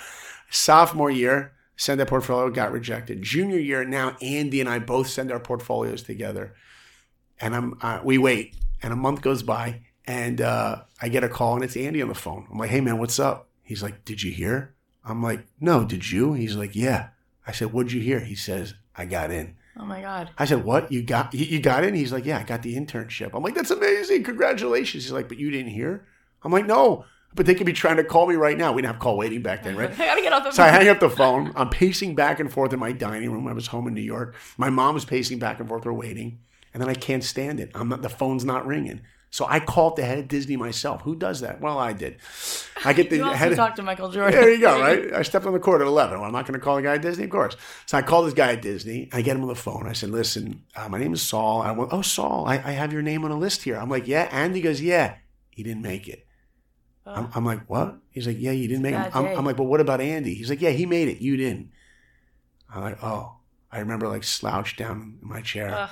[0.51, 3.23] Sophomore year, send that portfolio got rejected.
[3.23, 6.55] Junior year, now Andy and I both send our portfolios together,
[7.41, 11.29] and I'm uh, we wait, and a month goes by, and uh, I get a
[11.29, 12.47] call, and it's Andy on the phone.
[12.51, 16.11] I'm like, "Hey man, what's up?" He's like, "Did you hear?" I'm like, "No, did
[16.11, 17.09] you?" He's like, "Yeah."
[17.47, 20.31] I said, "What'd you hear?" He says, "I got in." Oh my God.
[20.37, 20.91] I said, "What?
[20.93, 23.71] You got you, got in?" He's like, "Yeah, I got the internship." I'm like, "That's
[23.71, 24.25] amazing!
[24.25, 26.07] Congratulations!" He's like, "But you didn't hear?"
[26.43, 28.73] I'm like, "No, but they could be trying to call me right now.
[28.73, 30.71] We didn't have call waiting back then, right?" I gotta get off the So I
[30.71, 30.81] phone.
[30.81, 31.53] hang up the phone.
[31.57, 33.47] I'm pacing back and forth in my dining room.
[33.47, 34.35] I was home in New York.
[34.59, 35.85] My mom was pacing back and forth.
[35.87, 36.41] We're waiting,
[36.73, 37.71] and then I can't stand it.
[37.75, 38.03] I'm not.
[38.03, 39.01] The phone's not ringing.
[39.33, 41.03] So I called the head of Disney myself.
[41.03, 41.61] Who does that?
[41.61, 42.17] Well, I did.
[42.85, 43.35] I get the You head.
[43.35, 44.41] also of- talked to Michael Jordan.
[44.41, 45.13] there you go, right?
[45.13, 46.19] I stepped on the court at 11.
[46.19, 47.57] Well, I'm not going to call the guy at Disney, of course.
[47.87, 49.09] So I called this guy at Disney.
[49.13, 49.87] I get him on the phone.
[49.87, 51.63] I said, listen, uh, my name is Saul.
[51.63, 53.77] I went, oh, Saul, I, I have your name on a list here.
[53.77, 54.29] I'm like, yeah.
[54.33, 55.15] And he goes, yeah,
[55.51, 56.27] he didn't make it.
[57.07, 57.99] I'm, I'm like, what?
[58.11, 59.11] He's like, yeah, you didn't make it.
[59.15, 59.27] I'm.
[59.27, 60.35] I'm like, but what about Andy?
[60.35, 61.21] He's like, yeah, he made it.
[61.21, 61.71] You didn't.
[62.73, 63.37] I'm like, oh.
[63.73, 65.73] I remember like slouched down in my chair.
[65.73, 65.91] Ugh.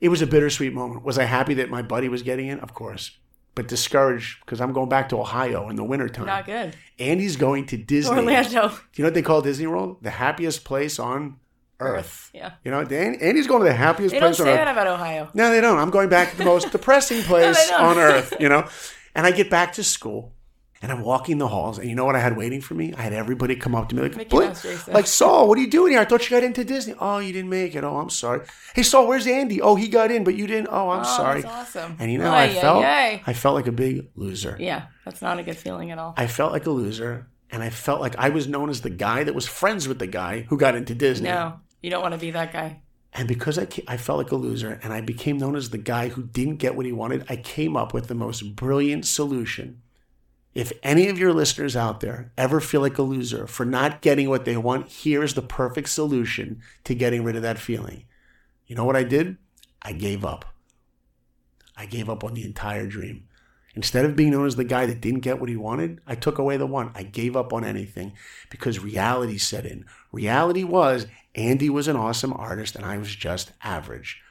[0.00, 1.04] It was a bittersweet moment.
[1.04, 2.60] Was I happy that my buddy was getting in?
[2.60, 3.16] Of course.
[3.54, 6.26] But discouraged because I'm going back to Ohio in the wintertime.
[6.26, 6.74] Not good.
[6.98, 8.16] Andy's going to Disney.
[8.16, 8.68] Orlando.
[8.68, 9.98] Do you know what they call Disney World?
[10.02, 11.36] The happiest place on
[11.78, 12.30] earth.
[12.34, 12.52] Yeah.
[12.64, 14.56] You know, Andy's going to the happiest They place on earth.
[14.56, 15.30] that about Ohio.
[15.34, 15.78] No, they don't.
[15.78, 17.80] I'm going back to the most depressing place don't.
[17.80, 18.68] on earth, you know?
[19.14, 20.32] And I get back to school
[20.84, 22.92] and I'm walking the halls, and you know what I had waiting for me?
[22.92, 24.32] I had everybody come up to me like,
[24.86, 26.00] like Saul, what are you doing here?
[26.00, 26.94] I thought you got into Disney.
[27.00, 27.82] Oh, you didn't make it.
[27.84, 28.46] Oh, I'm sorry.
[28.74, 29.62] Hey, Saul, where's Andy?
[29.62, 30.68] Oh, he got in, but you didn't.
[30.70, 31.40] Oh, I'm Oh, sorry.
[31.40, 31.96] That's awesome.
[31.98, 32.84] And you know how I felt?
[32.84, 33.22] ay.
[33.26, 34.56] I felt like a big loser.
[34.60, 36.12] Yeah, that's not a good feeling at all.
[36.18, 39.24] I felt like a loser, and I felt like I was known as the guy
[39.24, 41.30] that was friends with the guy who got into Disney.
[41.30, 42.82] No, you don't want to be that guy.
[43.16, 46.08] And because I, I felt like a loser and I became known as the guy
[46.08, 49.80] who didn't get what he wanted, I came up with the most brilliant solution.
[50.54, 54.28] If any of your listeners out there ever feel like a loser for not getting
[54.28, 58.04] what they want, here is the perfect solution to getting rid of that feeling.
[58.66, 59.36] You know what I did?
[59.82, 60.44] I gave up.
[61.76, 63.24] I gave up on the entire dream.
[63.74, 66.38] Instead of being known as the guy that didn't get what he wanted, I took
[66.38, 66.92] away the one.
[66.94, 68.12] I gave up on anything
[68.48, 69.84] because reality set in.
[70.12, 74.22] Reality was Andy was an awesome artist and I was just average.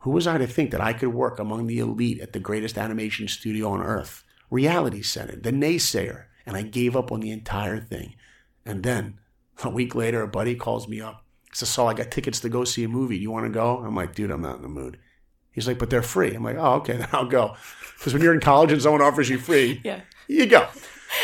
[0.00, 2.78] Who was I to think that I could work among the elite at the greatest
[2.78, 4.22] animation studio on earth?
[4.50, 8.14] Reality in, the naysayer, and I gave up on the entire thing.
[8.66, 9.18] And then
[9.62, 11.24] a week later, a buddy calls me up.
[11.50, 13.16] He Says, Saul, I got tickets to go see a movie.
[13.16, 13.78] Do you want to go?
[13.78, 14.98] I'm like, dude, I'm not in the mood.
[15.52, 16.34] He's like, but they're free.
[16.34, 17.56] I'm like, oh, okay, then I'll go.
[17.98, 20.00] Because when you're in college and someone offers you free, Yeah.
[20.28, 20.68] you go.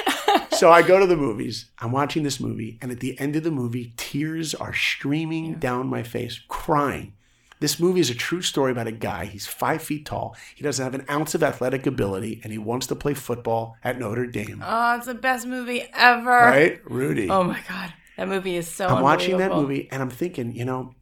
[0.53, 1.67] so I go to the movies.
[1.79, 5.87] I'm watching this movie, and at the end of the movie, tears are streaming down
[5.89, 7.15] my face, crying.
[7.59, 9.25] This movie is a true story about a guy.
[9.25, 10.37] He's five feet tall.
[10.55, 13.99] He doesn't have an ounce of athletic ability, and he wants to play football at
[13.99, 14.63] Notre Dame.
[14.65, 16.29] Oh, it's the best movie ever.
[16.31, 17.31] right, Rudy?
[17.31, 18.87] Oh my god, that movie is so.
[18.89, 20.95] I'm watching that movie, and I'm thinking, you know,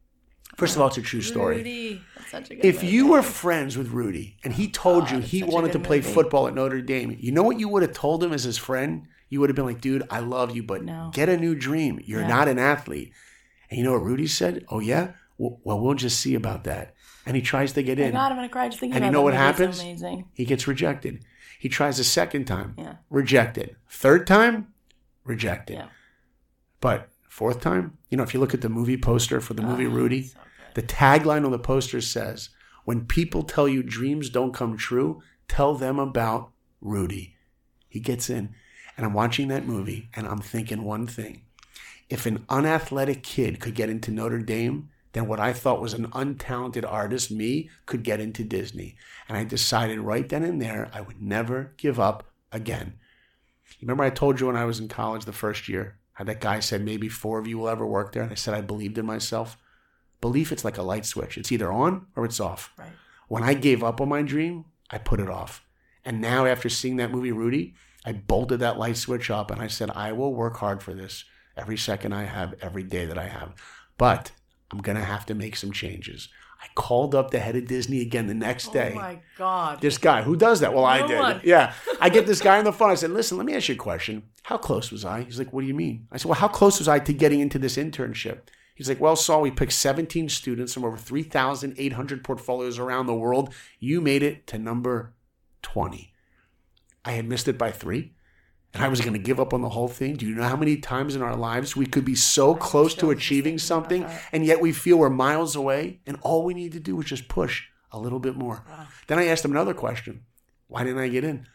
[0.57, 1.57] first of all, it's a true story.
[1.57, 2.01] Rudy.
[2.17, 2.87] That's such a good If movie.
[2.89, 6.13] you were friends with Rudy and he told you he wanted to play movie.
[6.13, 9.09] football at Notre Dame, you know what you would have told him as his friend?
[9.29, 11.11] You would have been like, dude, I love you, but No.
[11.13, 12.01] get a new dream.
[12.05, 13.13] You're not an athlete.
[13.69, 14.65] And you know what Rudy said?
[14.69, 15.13] Oh, yeah?
[15.39, 16.95] Well, well, just see about that.
[17.27, 18.13] And he tries to get Oh in.
[18.13, 19.35] god, I'm gonna cry just thinking And about you know that what.
[19.35, 19.81] Happens?
[19.81, 20.27] amazing.
[20.35, 21.25] He gets rejected.
[21.59, 22.75] He tries a second time.
[22.77, 22.97] Yeah.
[23.11, 23.77] Rejected.
[23.89, 24.69] Third time?
[25.25, 25.75] Rejected.
[25.77, 25.87] Yeah.
[26.81, 29.87] But fourth time, you know, if you look at the movie poster for the movie
[29.87, 30.39] Rudy, so
[30.75, 30.75] good.
[30.75, 32.51] the tagline on the poster says,
[32.85, 37.37] When people tell you dreams don't come true, tell them about Rudy.
[37.89, 38.55] He gets in,
[38.97, 41.43] and I'm watching that movie, and I'm thinking one thing.
[42.11, 46.09] If an unathletic kid could get into Notre Dame, then what I thought was an
[46.09, 48.97] untalented artist, me, could get into Disney.
[49.29, 52.95] And I decided right then and there I would never give up again.
[53.81, 56.61] Remember I told you when I was in college the first year, how that guy
[56.61, 58.23] said maybe four of you will ever work there?
[58.23, 59.57] And I said I believed in myself.
[60.21, 61.39] Belief, it's like a light switch.
[61.39, 62.73] It's either on or it's off.
[62.77, 62.93] Right.
[63.29, 65.65] When I gave up on my dream, I put it off.
[66.05, 67.75] And now, after seeing that movie, Rudy,
[68.05, 71.25] I bolted that light switch up and I said, I will work hard for this
[71.57, 73.55] every second I have, every day that I have.
[73.97, 74.33] But
[74.71, 76.29] I'm going to have to make some changes.
[76.61, 78.93] I called up the head of Disney again the next oh day.
[78.95, 79.81] Oh my god.
[79.81, 80.73] This guy, who does that?
[80.73, 81.19] Well, I did.
[81.19, 81.41] one.
[81.45, 81.75] Yeah.
[82.01, 82.91] I get this guy on the phone.
[82.91, 84.23] I said, listen, let me ask you a question.
[84.45, 85.23] How close was I?
[85.23, 86.09] He's like, what do you mean?
[86.11, 88.41] I said, well, how close was I to getting into this internship?
[88.75, 93.55] He's like, well, Saul, we picked 17 students from over 3,800 portfolios around the world.
[93.79, 95.15] You made it to number
[95.63, 96.13] 20.
[97.05, 98.15] I had missed it by three.
[98.75, 100.17] And I was going to give up on the whole thing.
[100.17, 103.11] Do you know how many times in our lives we could be so close to
[103.11, 107.01] achieving something and yet we feel we're miles away and all we need to do
[107.01, 108.65] is just push a little bit more.
[109.07, 110.25] Then I asked him another question.
[110.67, 111.47] Why didn't I get in?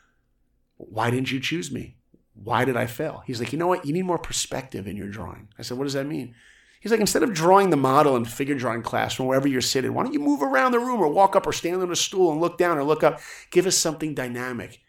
[0.78, 1.98] Why didn't you choose me?
[2.42, 3.22] Why did I fail?
[3.28, 3.86] He's like, you know what?
[3.86, 5.50] You need more perspective in your drawing.
[5.60, 6.36] I said, what does that mean?
[6.80, 9.94] He's like, instead of drawing the model in figure drawing class from wherever you're sitting,
[9.94, 12.32] why don't you move around the room or walk up or stand on a stool
[12.32, 13.20] and look down or look up?
[13.52, 14.80] Give us something dynamic.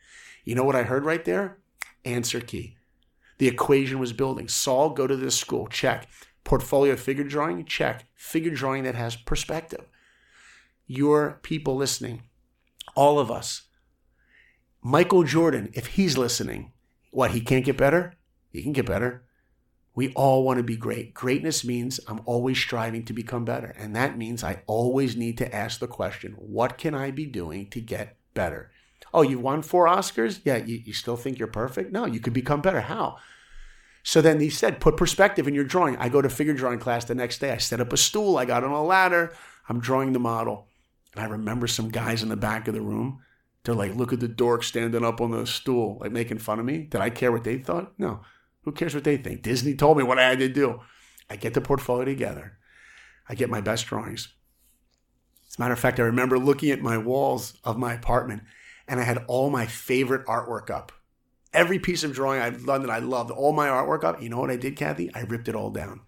[0.45, 1.59] You know what I heard right there?
[2.05, 2.77] Answer key.
[3.39, 4.49] The equation was building.
[4.49, 5.67] Saul, go to this school.
[5.69, 6.09] Check.
[6.45, 7.65] Portfolio figure drawing?
[7.65, 8.07] Check.
[8.15, 9.87] Figure drawing that has perspective.
[10.87, 12.23] Your people listening,
[12.95, 13.63] all of us.
[14.83, 16.73] Michael Jordan, if he's listening,
[17.11, 18.15] what, he can't get better?
[18.51, 19.25] He can get better.
[19.95, 21.15] We all want to be great.
[21.15, 23.75] Greatness means I'm always striving to become better.
[23.79, 27.69] And that means I always need to ask the question what can I be doing
[27.71, 28.71] to get better?
[29.13, 30.41] Oh, you won four Oscars?
[30.45, 31.93] Yeah, you, you still think you're perfect?
[31.93, 32.81] No, you could become better.
[32.81, 33.19] How?
[34.03, 35.97] So then he said, put perspective in your drawing.
[35.97, 37.51] I go to figure drawing class the next day.
[37.51, 38.39] I set up a stool.
[38.39, 39.33] I got on a ladder.
[39.69, 40.69] I'm drawing the model.
[41.15, 43.21] And I remember some guys in the back of the room.
[43.65, 46.65] They're like, look at the dork standing up on the stool, like making fun of
[46.65, 46.85] me.
[46.85, 47.93] Did I care what they thought?
[47.99, 48.23] No.
[48.63, 49.43] Who cares what they think?
[49.43, 50.81] Disney told me what I had to do.
[51.29, 52.59] I get the portfolio together.
[53.29, 54.33] I get my best drawings.
[55.49, 58.43] As a matter of fact, I remember looking at my walls of my apartment
[58.91, 60.91] and I had all my favorite artwork up.
[61.55, 64.21] Every piece of drawing I've done that I loved, all my artwork up.
[64.21, 65.15] You know what I did, Kathy?
[65.15, 66.01] I ripped it all down.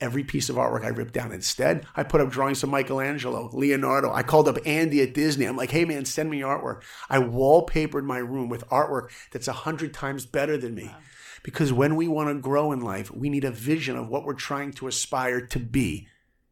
[0.00, 1.32] Every piece of artwork I ripped down.
[1.32, 4.12] Instead, I put up drawings of Michelangelo, Leonardo.
[4.12, 5.46] I called up Andy at Disney.
[5.46, 6.82] I'm like, hey man, send me your artwork.
[7.08, 10.94] I wallpapered my room with artwork that's a hundred times better than me.
[11.42, 14.34] Because when we want to grow in life, we need a vision of what we're
[14.34, 16.08] trying to aspire to be.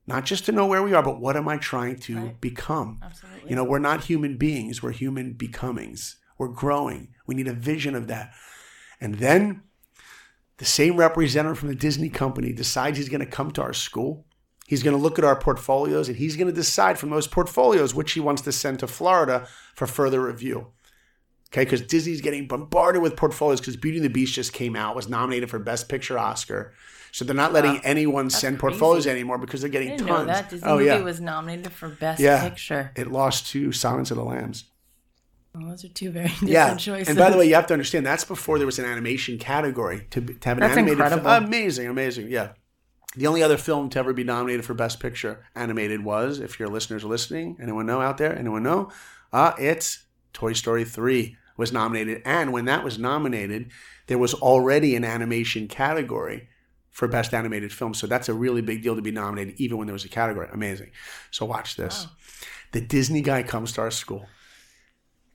[0.07, 2.41] Not just to know where we are, but what am I trying to Right.
[2.41, 3.01] become?
[3.03, 3.51] Absolutely.
[3.51, 6.17] You know, we're not human beings, we're human becomings.
[6.37, 7.15] We're growing.
[7.27, 8.33] We need a vision of that.
[9.01, 9.63] And then
[10.59, 14.27] the same representative from the Disney company decides he's going to come to our school.
[14.67, 17.95] He's going to look at our portfolios and he's going to decide from those portfolios
[17.95, 20.69] which he wants to send to Florida for further review.
[21.53, 24.97] Okay, because Disney's getting bombarded with portfolios because Beauty and the Beast just came out,
[24.97, 26.73] was nominated for Best Picture Oscar.
[27.15, 27.81] So they're not letting Wow.
[27.85, 28.61] anyone send crazy.
[28.61, 30.09] portfolios anymore because they're getting tons.
[30.09, 32.43] know that Disney oh movie yeah, was nominated for Best Yeah.
[32.43, 32.91] Picture.
[32.97, 34.65] it lost to Silence of the Lambs.
[35.55, 37.09] Well, those are two very different Yeah, choices.
[37.11, 40.09] and by the way, you have to understand that's before there was an animation category
[40.11, 41.07] to, to have an That's animated.
[41.23, 41.25] film.
[41.45, 42.31] Amazing, amazing.
[42.31, 42.49] Yeah,
[43.17, 46.69] the only other film to ever be nominated for Best Picture animated was, if your
[46.69, 48.37] listeners are listening, anyone know out there?
[48.37, 48.91] Anyone know?
[49.33, 53.71] Uh, it's Toy Story three was nominated, and when that was nominated,
[54.09, 56.49] there was already an animation category
[56.95, 57.93] for Best Animated Film.
[57.93, 60.49] So that's a really big deal to be nominated, even when there was a category.
[60.53, 60.93] Amazing.
[61.33, 62.07] So watch this.
[62.73, 64.27] The Disney guy comes to our school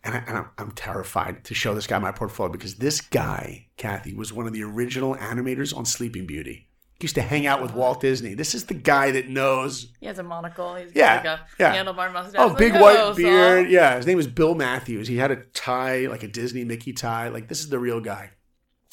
[0.03, 3.67] and, I, and I'm, I'm terrified to show this guy my portfolio because this guy,
[3.77, 6.67] Kathy, was one of the original animators on Sleeping Beauty.
[6.99, 8.33] He used to hang out with Walt Disney.
[8.33, 9.91] This is the guy that knows.
[9.99, 10.75] he has a monocle.
[10.75, 11.75] He's got Yeah, like a yeah.
[11.75, 12.35] handlebar mustache.
[12.37, 13.69] Oh, big "Hello, white Saul." beard.
[13.69, 15.07] Yeah, his name was Bill Matthews.
[15.07, 17.29] He had a tie, like a Disney Mickey tie.
[17.29, 18.31] Like this is the real guy.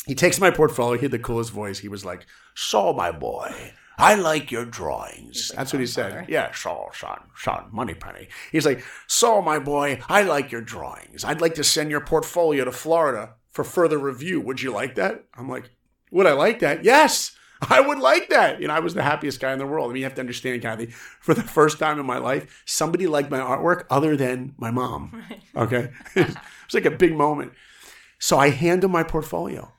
[0.07, 0.99] He takes my portfolio.
[0.99, 1.81] He had the coolest voice.
[1.81, 5.51] He was like, "Saul, my boy." I like your drawings.
[5.51, 6.11] like That's what he said.
[6.11, 6.27] Connery.
[6.29, 8.29] Yeah, Saul, Sean, Sean, Moneypenny.
[8.53, 11.25] He's like, Saul, my boy, I like your drawings.
[11.25, 14.40] I'd like to send your portfolio to Florida for further review.
[14.42, 15.25] Would you like that?
[15.35, 15.71] I'm like,
[16.11, 16.85] would I like that?
[16.85, 17.35] Yes,
[17.71, 18.61] I would like that.
[18.61, 19.90] You know, I was the happiest guy in the world.
[19.90, 20.87] I mean, you have to understand, Kathy,
[21.21, 25.25] for the first time in my life, somebody liked my artwork other than my mom.
[25.57, 25.90] Okay.
[26.14, 27.53] it was like a big moment.
[28.19, 29.73] So I hand him my portfolio.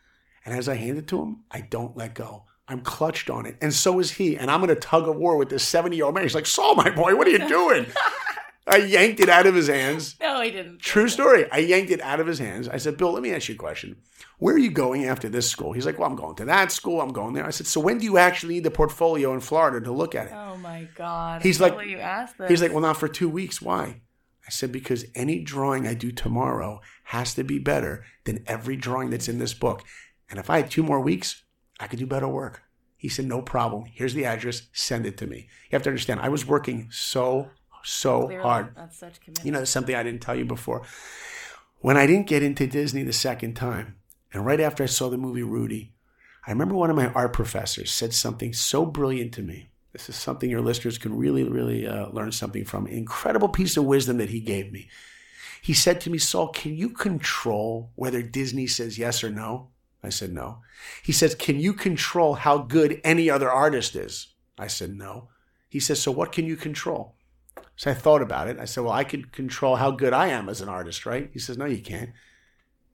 [0.48, 2.46] And as I hand it to him, I don't let go.
[2.70, 3.58] I'm clutched on it.
[3.62, 4.38] And so is he.
[4.38, 6.24] And I'm in a tug of war with this 70 year old man.
[6.24, 7.86] He's like, Saul, my boy, what are you doing?
[8.68, 10.16] I yanked it out of his hands.
[10.22, 10.80] No, he didn't.
[10.80, 11.50] True story.
[11.52, 12.70] I yanked it out of his hands.
[12.70, 13.98] I said, Bill, let me ask you a question.
[14.40, 15.74] Where are you going after this school?
[15.74, 17.02] He's like, Well, I'm going to that school.
[17.02, 17.46] I'm going there.
[17.46, 20.28] I said, So when do you actually need the portfolio in Florida to look at
[20.28, 20.34] it?
[20.34, 21.42] Oh my god.
[21.44, 22.50] He's like- you asked this.
[22.50, 23.62] He's like, Well, not for two weeks.
[23.62, 24.02] Why?
[24.46, 29.10] I said, Because any drawing I do tomorrow has to be better than every drawing
[29.10, 29.84] that's in this book.
[30.30, 31.44] And if I had two more weeks,
[31.80, 32.64] I could do better work.
[32.98, 33.86] He said, No problem.
[33.86, 34.64] Here's the address.
[34.74, 35.48] Send it to me.
[35.70, 37.50] You have to understand, I was working so,
[37.84, 38.76] so Clearly, hard.
[38.76, 39.46] That's such commitment.
[39.46, 40.84] You know, there's something I didn't tell you before.
[41.80, 43.98] When I didn't get into Disney the second time,
[44.34, 45.94] and right after I saw the movie Rudy,
[46.46, 49.70] I remember one of my art professors said something so brilliant to me.
[49.94, 52.88] this is something your listeners can really, really uh, learn something from.
[52.88, 54.90] Incredible piece of wisdom that he gave me.
[55.62, 59.70] He said to me, Saul, can you control whether Disney says yes or no?
[60.04, 60.60] I said, no.
[61.04, 64.34] He says, can you control how good any other artist is?
[64.58, 65.30] I said, no.
[65.70, 67.16] He says, so what can you control?
[67.76, 68.60] So I thought about it.
[68.60, 71.30] I said, well, I could control how good I am as an artist, right?
[71.34, 72.12] He says, no, you can't.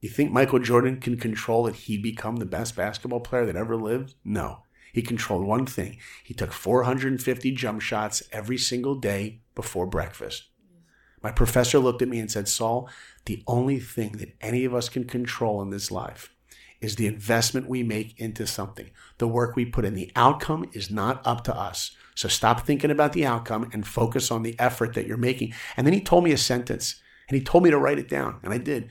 [0.02, 3.78] You think Michael Jordan can control that he become the best basketball player that ever
[3.78, 4.16] lived?
[4.26, 4.64] No.
[4.92, 5.98] He controlled one thing.
[6.24, 10.50] He took 450 jump shots every single day before breakfast.
[11.22, 12.90] My professor looked at me and said, Saul,
[13.26, 16.34] the only thing that any of us can control in this life
[16.84, 19.94] is the investment we make into something, the work we put in.
[19.94, 21.96] The outcome is not up to us.
[22.14, 25.54] So stop thinking about the outcome and focus on the effort that you're making.
[25.78, 28.40] And then he told me a sentence and he told me to write it down.
[28.44, 28.90] And I did.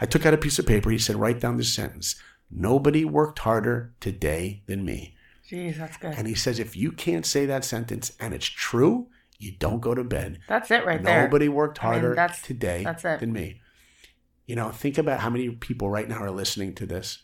[0.00, 0.90] I took out a piece of paper.
[0.90, 2.16] He said, write down this sentence.
[2.50, 5.16] Nobody worked harder today than me.
[5.48, 6.14] Jeez, that's good.
[6.16, 9.06] And he says, if you can't say that sentence and it's true,
[9.38, 10.40] you don't go to bed.
[10.48, 11.22] That's it right there.
[11.22, 13.60] Nobody worked I mean, harder that's- today that's than me.
[14.46, 17.18] You know, think about how many people right now are listening to this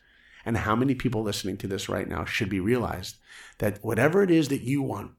[0.45, 3.17] and how many people listening to this right now should be realized
[3.59, 5.13] that whatever it is that you want,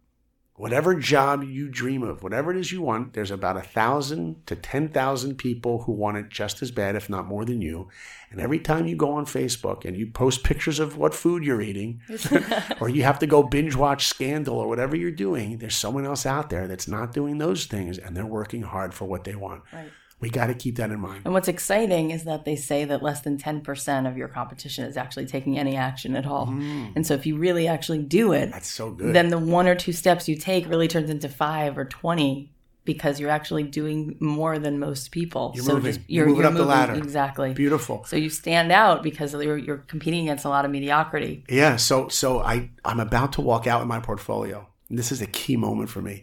[0.58, 4.56] whatever job you dream of, whatever it is you want, there's about a thousand to
[4.56, 7.90] 10,000 people who want it just as bad, if not more than you.
[8.32, 11.62] And every time you go on Facebook and you post pictures of what food you're
[11.62, 12.02] eating,
[12.80, 16.26] or you have to go binge watch Scandal or whatever you're doing, there's someone else
[16.26, 19.64] out there that's not doing those things and they're working hard for what they want.
[19.74, 19.92] Right.
[20.22, 21.24] We got to keep that in mind.
[21.26, 24.96] And what's exciting is that they say that less than 10% of your competition is
[24.98, 26.48] actually taking any action at all.
[26.48, 26.94] Mm.
[26.96, 29.14] And so if you really actually do it, That's so good.
[29.14, 32.52] then the one or two steps you take really turns into five or 20
[32.86, 35.52] because you're actually doing more than most people.
[35.56, 35.94] You're so moving.
[35.94, 36.94] just- You're moving up the ladder.
[36.94, 37.54] Exactly.
[37.54, 38.04] Beautiful.
[38.06, 41.44] So you stand out because you're, you're competing against a lot of mediocrity.
[41.50, 44.68] Yeah, so so I I'm about to walk out with my portfolio.
[44.90, 46.22] And this is a key moment for me.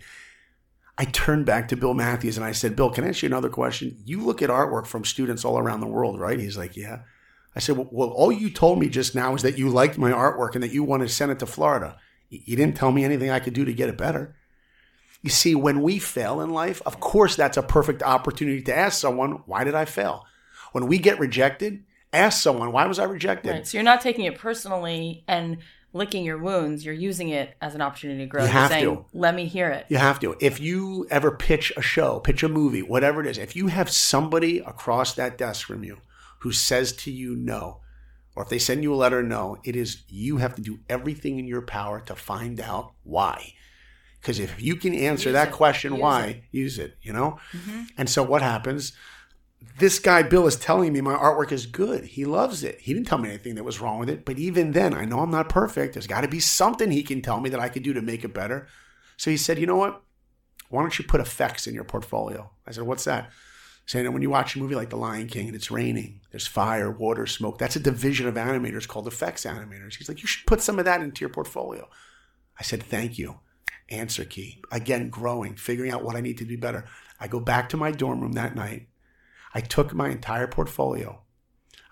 [0.98, 3.48] I turned back to Bill Matthews and I said, "Bill, can I ask you another
[3.48, 3.96] question?
[4.04, 7.00] You look at artwork from students all around the world, right?" He's like, "Yeah."
[7.56, 10.10] I said, "Well, well all you told me just now is that you liked my
[10.10, 11.96] artwork and that you want to send it to Florida.
[12.28, 14.36] You didn't tell me anything I could do to get it better."
[15.22, 19.00] You see, when we fail in life, of course, that's a perfect opportunity to ask
[19.00, 20.26] someone, "Why did I fail?"
[20.72, 23.66] When we get rejected, ask someone, "Why was I rejected?" Right.
[23.66, 25.58] So you're not taking it personally and
[25.92, 26.84] licking your wounds.
[26.84, 28.42] You're using it as an opportunity to grow.
[28.42, 29.04] You You're have saying, to.
[29.12, 29.86] let me hear it.
[29.88, 30.36] You have to.
[30.40, 33.90] If you ever pitch a show, pitch a movie, whatever it is, if you have
[33.90, 35.98] somebody across that desk from you
[36.40, 37.80] who says to you no,
[38.34, 41.38] or if they send you a letter no, it is you have to do everything
[41.38, 43.52] in your power to find out why.
[44.20, 45.54] Because if you can answer Use that it.
[45.54, 46.42] question, Use why, it.
[46.52, 47.38] use it, you know?
[47.52, 47.82] Mm-hmm.
[47.98, 48.92] And so what happens?
[49.78, 52.04] This guy, Bill, is telling me my artwork is good.
[52.04, 52.80] He loves it.
[52.80, 54.24] He didn't tell me anything that was wrong with it.
[54.24, 55.94] But even then, I know I'm not perfect.
[55.94, 58.24] There's got to be something he can tell me that I could do to make
[58.24, 58.68] it better.
[59.16, 60.02] So he said, you know what?
[60.68, 62.50] Why don't you put effects in your portfolio?
[62.66, 63.30] I said, what's that?
[63.86, 66.46] Saying that when you watch a movie like The Lion King and it's raining, there's
[66.46, 67.58] fire, water, smoke.
[67.58, 69.96] That's a division of animators called effects animators.
[69.96, 71.88] He's like, you should put some of that into your portfolio.
[72.58, 73.40] I said, thank you.
[73.88, 74.62] Answer key.
[74.70, 76.86] Again, growing, figuring out what I need to do better.
[77.20, 78.88] I go back to my dorm room that night.
[79.54, 81.20] I took my entire portfolio.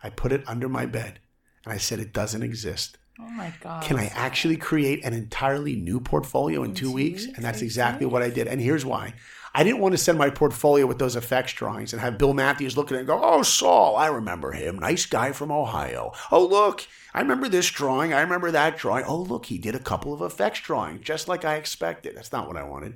[0.02, 1.20] I put it under my bed
[1.64, 2.98] and I said, it doesn't exist.
[3.18, 3.82] Oh my God.
[3.82, 7.26] Can I actually create an entirely new portfolio in, two, weeks?
[7.26, 7.36] weeks?
[7.36, 8.48] And that's exactly what I did.
[8.48, 9.14] And here's why.
[9.54, 12.76] I didn't want to send my portfolio with those effects drawings and have Bill Matthews
[12.76, 14.78] look at it and go, Oh, Saul, I remember him.
[14.78, 16.12] Nice guy from Ohio.
[16.30, 18.14] Oh, look, I remember this drawing.
[18.14, 19.04] I remember that drawing.
[19.04, 22.16] Oh, look, he did a couple of effects drawings, just like I expected.
[22.16, 22.94] That's not what I wanted.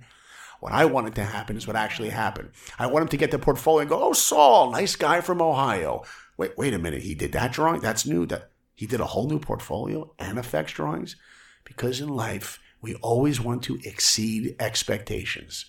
[0.65, 2.49] What I wanted to happen is what actually happened.
[2.79, 6.05] I want him to get the portfolio and go, Oh, Saul, nice guy from Ohio.
[6.39, 7.03] Wait, wait a minute.
[7.03, 7.83] He did that drawing?
[7.83, 8.25] That's new.
[8.25, 11.17] That he did a whole new portfolio and effects drawings?
[11.65, 15.67] Because in life, we always want to exceed expectations.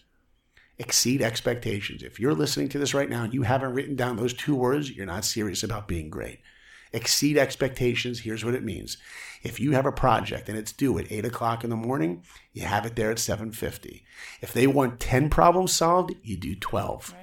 [0.77, 2.01] Exceed expectations.
[2.01, 4.89] If you're listening to this right now and you haven't written down those two words,
[4.89, 6.39] you're not serious about being great.
[6.95, 8.21] Exceed expectations.
[8.21, 8.97] Here's what it means.
[9.43, 12.23] If you have a project and it's due at eight o'clock in the morning,
[12.53, 14.03] you have it there at 750.
[14.41, 17.13] If they want 10 problems solved, you do 12.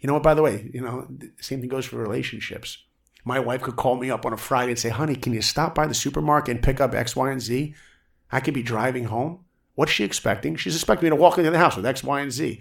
[0.00, 2.78] You know what, by the way, you know, the same thing goes for relationships.
[3.24, 5.72] My wife could call me up on a Friday and say, honey, can you stop
[5.72, 7.76] by the supermarket and pick up X, Y, and Z?
[8.32, 9.44] I could be driving home.
[9.76, 10.56] What's she expecting?
[10.56, 12.60] She's expecting me to walk into the house with X, Y, and Z.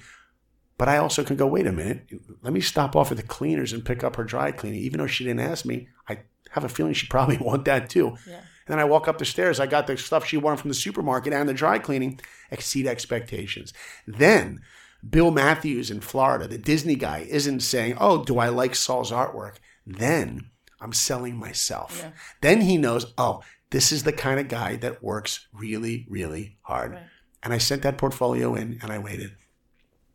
[0.77, 2.07] But I also can go, wait a minute,
[2.41, 4.79] let me stop off at the cleaners and pick up her dry cleaning.
[4.81, 8.17] Even though she didn't ask me, I have a feeling she probably want that too.
[8.27, 8.35] Yeah.
[8.35, 10.75] And then I walk up the stairs, I got the stuff she wanted from the
[10.75, 12.19] supermarket and the dry cleaning,
[12.51, 13.73] exceed expectations.
[14.05, 14.61] Then
[15.07, 19.55] Bill Matthews in Florida, the Disney guy, isn't saying, oh, do I like Saul's artwork?
[19.85, 22.01] Then I'm selling myself.
[22.03, 22.11] Yeah.
[22.41, 26.91] Then he knows, oh, this is the kind of guy that works really, really hard.
[26.91, 27.03] Right.
[27.43, 29.31] And I sent that portfolio in and I waited.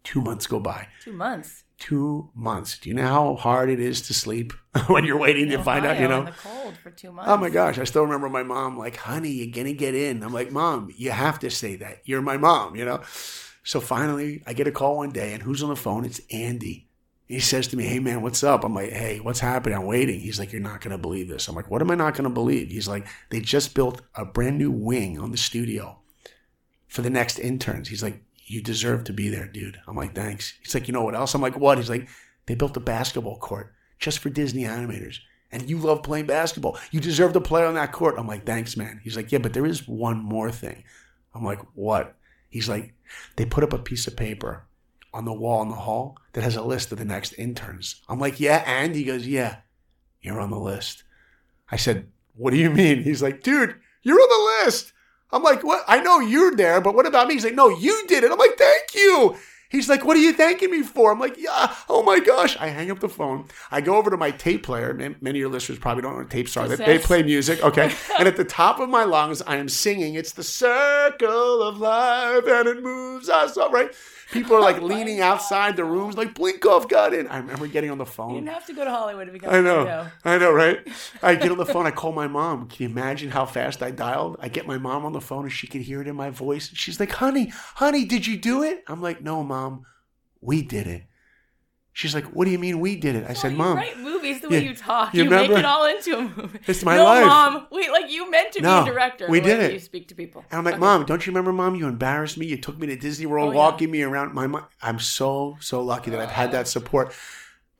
[0.04, 0.86] Two months go by.
[1.02, 1.64] Two months.
[1.78, 2.78] Two months.
[2.78, 4.54] Do you know how hard it is to sleep
[4.86, 6.20] when you're waiting to find out, you know?
[6.20, 7.30] in the cold for two months.
[7.30, 10.22] Oh my gosh, I still remember my mom like, honey, you're gonna get in.
[10.22, 12.00] I'm like, Mom, you have to say that.
[12.04, 13.02] You're my mom, you know?
[13.62, 16.04] So finally I get a call one day and who's on the phone?
[16.04, 16.88] It's Andy.
[17.26, 18.64] He says to me, Hey man, what's up?
[18.64, 19.76] I'm like, Hey, what's happening?
[19.76, 20.20] I'm waiting.
[20.20, 21.46] He's like, You're not gonna believe this.
[21.46, 22.70] I'm like, What am I not gonna believe?
[22.70, 25.98] He's like, They just built a brand new wing on the studio
[26.88, 27.88] for the next interns.
[27.88, 29.78] He's like, You deserve to be there, dude.
[29.86, 30.54] I'm like, Thanks.
[30.62, 31.34] He's like, You know what else?
[31.34, 31.78] I'm like, What?
[31.78, 32.08] He's like,
[32.46, 35.18] They built a basketball court just for Disney animators.
[35.52, 36.78] And you love playing basketball.
[36.90, 38.16] You deserve to play on that court.
[38.18, 39.00] I'm like, thanks, man.
[39.02, 40.82] He's like, yeah, but there is one more thing.
[41.34, 42.16] I'm like, what?
[42.50, 42.94] He's like,
[43.36, 44.64] they put up a piece of paper
[45.12, 48.02] on the wall in the hall that has a list of the next interns.
[48.08, 49.58] I'm like, yeah, and he goes, yeah,
[50.20, 51.04] you're on the list.
[51.70, 53.02] I said, what do you mean?
[53.02, 54.92] He's like, dude, you're on the list.
[55.32, 55.84] I'm like, what?
[55.88, 57.34] I know you're there, but what about me?
[57.34, 58.30] He's like, no, you did it.
[58.30, 59.36] I'm like, thank you.
[59.68, 61.10] He's like, what are you thanking me for?
[61.10, 62.56] I'm like, yeah, oh my gosh.
[62.58, 63.46] I hang up the phone.
[63.70, 64.94] I go over to my tape player.
[64.94, 66.68] Many of your listeners probably don't know what tapes are.
[66.68, 67.92] They, they play music, okay?
[68.18, 72.44] and at the top of my lungs, I am singing, it's the circle of life
[72.46, 73.90] and it moves us up, right?
[74.32, 77.28] People are like oh leaning outside the rooms, like Blinkoff got in.
[77.28, 78.30] I remember getting on the phone.
[78.30, 80.08] You didn't have to go to Hollywood to become I know.
[80.24, 80.80] I know, right?
[81.22, 81.86] I get on the phone.
[81.86, 82.68] I call my mom.
[82.68, 84.36] Can you imagine how fast I dialed?
[84.40, 86.70] I get my mom on the phone and she could hear it in my voice.
[86.74, 88.82] She's like, honey, honey, did you do it?
[88.88, 89.86] I'm like, no, mom,
[90.40, 91.04] we did it.
[91.98, 93.24] She's like, what do you mean we did it?
[93.26, 93.78] I said, you mom.
[93.78, 94.68] write movies the way Yeah.
[94.68, 95.14] you talk.
[95.14, 96.58] You You, make it all into a movie.
[96.66, 97.24] It's my no, life.
[97.24, 97.66] mom.
[97.70, 99.26] Wait, like you meant to No, be a director.
[99.30, 99.72] we did it.
[99.72, 100.44] You speak to people.
[100.50, 100.80] And I'm like, Okay.
[100.80, 101.74] Mom, don't you remember, Mom?
[101.74, 102.44] You embarrassed me.
[102.44, 103.56] You took me to Disney World, Oh, yeah.
[103.56, 104.34] walking me around.
[104.34, 107.14] My, mom, I'm so so lucky that I've had that support.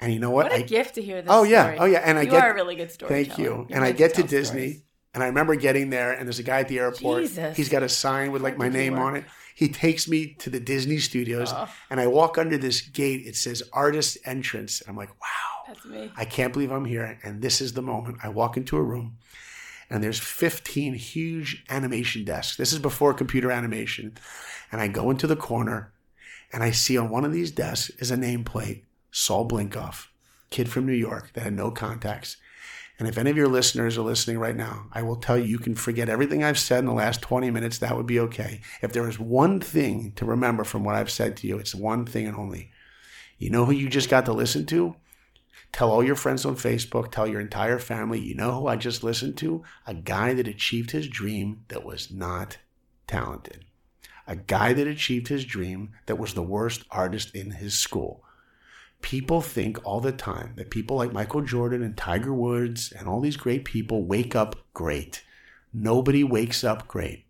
[0.01, 0.45] And you know what?
[0.45, 1.31] What a I, gift to hear this.
[1.31, 1.65] Oh, yeah.
[1.75, 1.79] story.
[1.81, 1.99] Oh, yeah.
[2.03, 3.11] And I you get- are a really good story.
[3.11, 3.67] Thank you.
[3.69, 4.81] And I get to Disney,
[5.13, 7.21] and I remember getting there, and there's a guy at the airport.
[7.25, 7.55] Jesus.
[7.55, 9.25] He's got a sign with like my name on it.
[9.57, 11.67] He takes me to the Disney studios, Oh.
[11.89, 13.27] and I walk under this gate.
[13.27, 14.83] It says artist entrance.
[14.83, 15.65] And I'm like, wow.
[15.67, 16.11] That's me.
[16.15, 17.19] I can't believe I'm here.
[17.25, 18.19] And this is the moment.
[18.23, 19.17] I walk into a room
[19.89, 22.57] and there's 15 huge animation desks.
[22.59, 24.13] This is before computer animation.
[24.71, 25.91] And I go into the corner
[26.53, 30.09] and I see on one of these desks is a nameplate Saul Blinkoff,
[30.51, 32.37] kid from New York that had no contacts.
[32.99, 35.59] And if any of your listeners are listening right now, I will tell you, you
[35.59, 37.79] can forget everything I've said in the last 20 minutes.
[37.79, 38.63] That would be okay.
[38.81, 42.07] If there is one thing to remember from what I've said to you, it's one
[42.07, 42.71] thing and only.
[43.39, 44.97] You know who you just got to listen to?
[45.73, 49.05] Tell all your friends on Facebook, tell your entire family, you know who I just
[49.05, 49.63] listened to?
[49.87, 52.57] A guy that achieved his dream that was not
[53.07, 53.67] talented.
[54.27, 58.25] A guy that achieved his dream that was the worst artist in his school.
[59.07, 63.21] People think all the time that people like Michael Jordan and Tiger Woods and all
[63.21, 65.23] these great people wake up great.
[65.73, 67.25] Nobody wakes up great.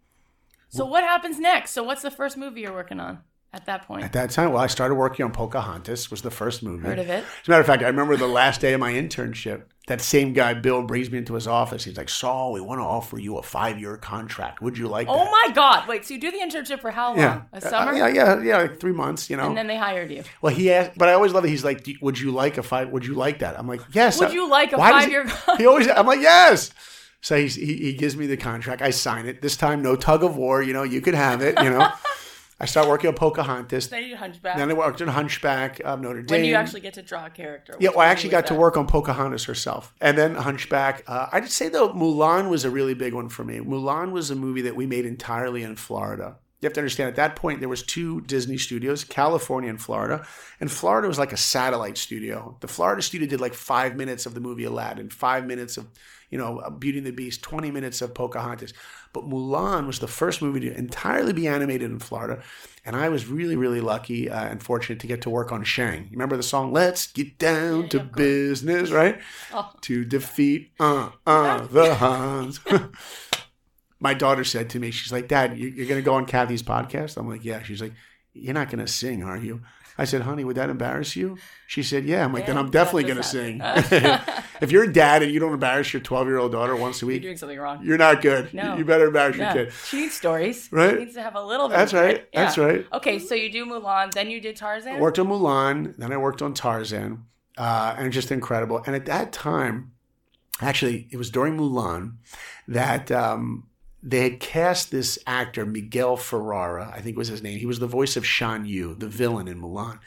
[0.71, 1.73] So what happens next?
[1.73, 3.19] So what's the first movie you're working on
[3.53, 4.05] at that point?
[4.05, 6.87] At that time, well, I started working on Pocahontas, was the first movie.
[6.87, 7.25] Heard of it?
[7.43, 10.33] As a matter of fact, I remember the last day of my internship, that same
[10.33, 11.85] guy, Bill, brings me into his office.
[11.85, 14.61] He's like, Saul, we want to offer you a five year contract.
[14.61, 15.31] Would you like Oh that?
[15.31, 15.87] my God!
[15.89, 17.19] Wait, so you do the internship for how long?
[17.19, 17.43] Yeah.
[17.53, 17.93] A summer?
[17.93, 19.47] Uh, yeah, yeah, yeah, like three months, you know.
[19.47, 20.25] And then they hired you.
[20.43, 21.49] well, he asked, but I always love it.
[21.51, 22.91] He's like, Would you like a five?
[22.91, 23.59] Would you like that?
[23.59, 24.19] I'm like, Yes.
[24.19, 25.61] Would I- you like a Why does five-year he- contract?
[25.61, 26.71] He always, I'm like, Yes.
[27.21, 28.83] So he's, he, he gives me the contract.
[28.83, 29.41] I sign it.
[29.43, 30.63] This time, no tug of war.
[30.63, 31.89] You know, you could have it, you know.
[32.59, 33.89] I start working on Pocahontas.
[33.89, 34.57] Then you did Hunchback.
[34.57, 36.35] Then I worked on Hunchback of Notre Dame.
[36.35, 37.77] when do you actually get to draw a character?
[37.79, 41.05] Yeah, well, I actually got to work on Pocahontas herself, and then Hunchback.
[41.07, 43.59] Uh, I'd say though Mulan was a really big one for me.
[43.59, 46.37] Mulan was a movie that we made entirely in Florida.
[46.63, 50.27] You have to understand at that point there was two Disney studios, California and Florida,
[50.59, 52.57] and Florida was like a satellite studio.
[52.61, 55.87] The Florida studio did like five minutes of the movie Aladdin, five minutes of
[56.31, 58.73] you know Beauty and the Beast, twenty minutes of Pocahontas.
[59.17, 62.43] But Mulan was the first movie to entirely be animated in Florida,
[62.85, 66.03] and I was really really lucky uh, and fortunate to get to work on Shang.
[66.05, 68.13] You remember the song "Let's Get Down to of.
[68.13, 69.19] Business," right?
[69.55, 69.73] Oh.
[69.81, 72.61] To defeat uh uh the Huns.
[74.01, 77.17] My daughter said to me, she's like, Dad, you're going to go on Kathy's podcast?
[77.17, 77.63] I'm like, yeah.
[77.63, 77.95] She's like,
[78.35, 79.63] you're not going to sing, are you?
[79.99, 81.39] I said, honey, would that embarrass you?
[81.67, 82.25] She said, yeah.
[82.25, 83.61] I'm like, then I'm definitely going to sing.
[84.61, 87.07] if you're a dad and you don't embarrass your 12 year old daughter once a
[87.07, 87.83] week, You're doing something wrong.
[87.85, 88.53] you're not good.
[88.53, 88.77] No.
[88.77, 89.55] You better embarrass Yeah.
[89.55, 89.75] your kid.
[89.87, 90.69] She needs stories.
[90.71, 90.91] Right?
[90.93, 91.77] She needs to have a little bit.
[91.79, 92.29] That's right.
[92.33, 92.87] That's right.
[92.93, 94.97] Okay, so you do Mulan, then you did Tarzan.
[94.97, 97.25] I worked on Mulan, then I worked on Tarzan,
[97.57, 98.83] uh, and just incredible.
[98.87, 99.93] And at that time,
[100.61, 102.17] actually, it was during Mulan
[102.69, 103.67] that um,
[104.03, 107.59] they had cast this actor, Miguel Ferrara, I think was his name.
[107.59, 109.99] He was the voice of Shan Yu, the villain in Mulan.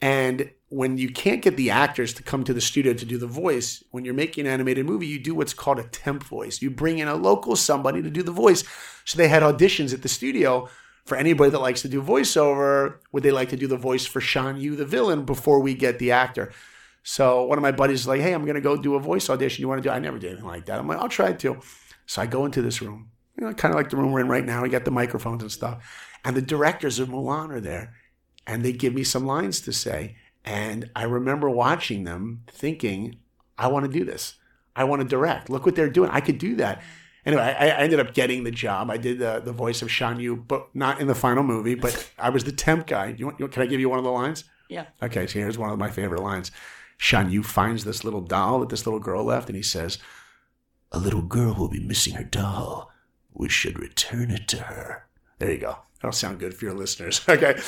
[0.00, 3.26] And when you can't get the actors to come to the studio to do the
[3.26, 6.60] voice, when you're making an animated movie, you do what's called a temp voice.
[6.60, 8.64] You bring in a local somebody to do the voice.
[9.04, 10.68] So they had auditions at the studio
[11.04, 14.20] for anybody that likes to do voiceover, would they like to do the voice for
[14.20, 16.52] Shan Yu, the villain, before we get the actor?
[17.02, 19.28] So one of my buddies is like, hey, I'm going to go do a voice
[19.28, 19.60] audition.
[19.60, 19.92] You want to do?
[19.92, 20.78] I never did anything like that.
[20.78, 21.60] I'm like, I'll try it too.
[22.06, 24.28] So I go into this room, you know, kind of like the room we're in
[24.28, 24.62] right now.
[24.62, 25.84] We got the microphones and stuff,
[26.24, 27.94] and the directors of Mulan are there,
[28.46, 30.16] and they give me some lines to say.
[30.44, 33.16] And I remember watching them, thinking,
[33.56, 34.34] I want to do this.
[34.76, 35.48] I want to direct.
[35.48, 36.10] Look what they're doing.
[36.10, 36.82] I could do that.
[37.24, 38.90] Anyway, I, I ended up getting the job.
[38.90, 41.74] I did the, the voice of Shan Yu, but not in the final movie.
[41.74, 43.14] But I was the temp guy.
[43.16, 44.44] You want, you, can I give you one of the lines?
[44.68, 44.86] Yeah.
[45.02, 46.50] Okay, so here's one of my favorite lines.
[46.98, 49.98] Shan Yu finds this little doll that this little girl left, and he says,
[50.92, 52.90] A little girl will be missing her doll.
[53.34, 55.06] We should return it to her.
[55.38, 55.78] There you go.
[56.00, 57.20] That'll sound good for your listeners.
[57.28, 57.60] Okay.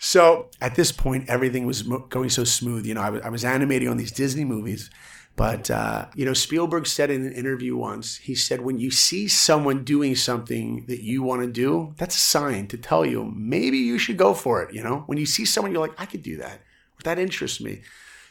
[0.00, 2.86] So at this point, everything was going so smooth.
[2.86, 4.90] You know, I was, I was animating on these Disney movies.
[5.34, 9.28] But, uh, you know, Spielberg said in an interview once, he said, when you see
[9.28, 13.78] someone doing something that you want to do, that's a sign to tell you maybe
[13.78, 14.74] you should go for it.
[14.74, 16.60] You know, when you see someone, you're like, I could do that.
[17.04, 17.82] That interests me.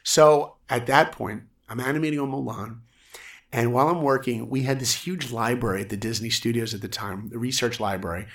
[0.04, 2.80] So at that point, I'm animating on Mulan.
[3.52, 6.88] And while I'm working, we had this huge library at the Disney studios at the
[6.88, 8.28] time, the research library.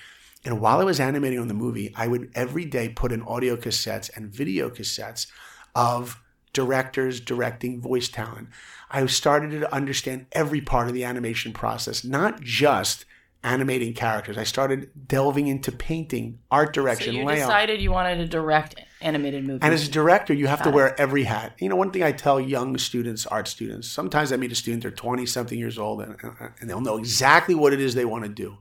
[0.44, 3.56] And while I was animating on the movie, I would every day put in audio
[3.56, 5.26] cassettes and video cassettes
[5.74, 6.20] of
[6.52, 8.48] directors directing voice talent.
[8.90, 13.04] I started to understand every part of the animation process, not just
[13.44, 14.38] animating characters.
[14.38, 17.48] I started delving into painting, art direction, So you layout.
[17.48, 19.60] decided you wanted to direct animated movies.
[19.62, 21.56] And as a director, you have to wear every hat.
[21.58, 24.82] You know, one thing I tell young students, art students, sometimes I meet a student,
[24.82, 26.16] they're 20 something years old, and,
[26.60, 28.58] and they'll know exactly what it is they want to do.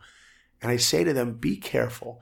[0.61, 2.21] And I say to them, be careful.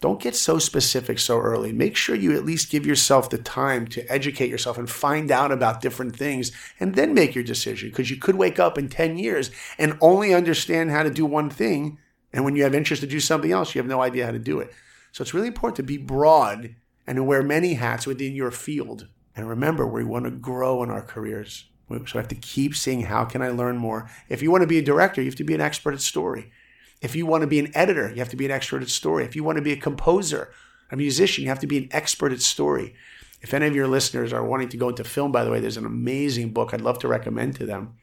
[0.00, 1.72] Don't get so specific so early.
[1.72, 5.52] Make sure you at least give yourself the time to educate yourself and find out
[5.52, 7.90] about different things and then make your decision.
[7.90, 11.50] Because you could wake up in 10 years and only understand how to do one
[11.50, 11.98] thing.
[12.32, 14.38] And when you have interest to do something else, you have no idea how to
[14.38, 14.72] do it.
[15.12, 16.74] So it's really important to be broad
[17.06, 19.08] and to wear many hats within your field.
[19.36, 21.66] And remember, we want to grow in our careers.
[21.90, 24.08] So I have to keep seeing how can I learn more.
[24.28, 26.52] If you want to be a director, you have to be an expert at story.
[27.00, 29.24] If you want to be an editor, you have to be an expert at story.
[29.24, 30.52] If you want to be a composer,
[30.90, 32.94] a musician, you have to be an expert at story.
[33.40, 35.78] If any of your listeners are wanting to go into film, by the way, there's
[35.78, 37.94] an amazing book I'd love to recommend to them.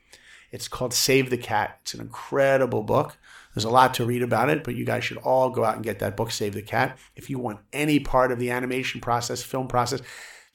[0.52, 1.80] It's called Save the Cat.
[1.84, 3.18] It's an incredible book.
[3.54, 5.84] There's a lot to read about it, but you guys should all go out and
[5.84, 9.44] get that book, Save the Cat, if you want any part of the animation process,
[9.44, 10.02] film process.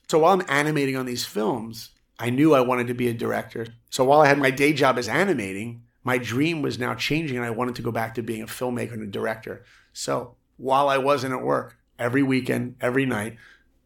[0.09, 3.67] So while I'm animating on these films, I knew I wanted to be a director.
[3.91, 7.47] So while I had my day job as animating, my dream was now changing and
[7.47, 9.65] I wanted to go back to being a filmmaker and a director.
[9.93, 13.37] So while I wasn't at work, every weekend, every night,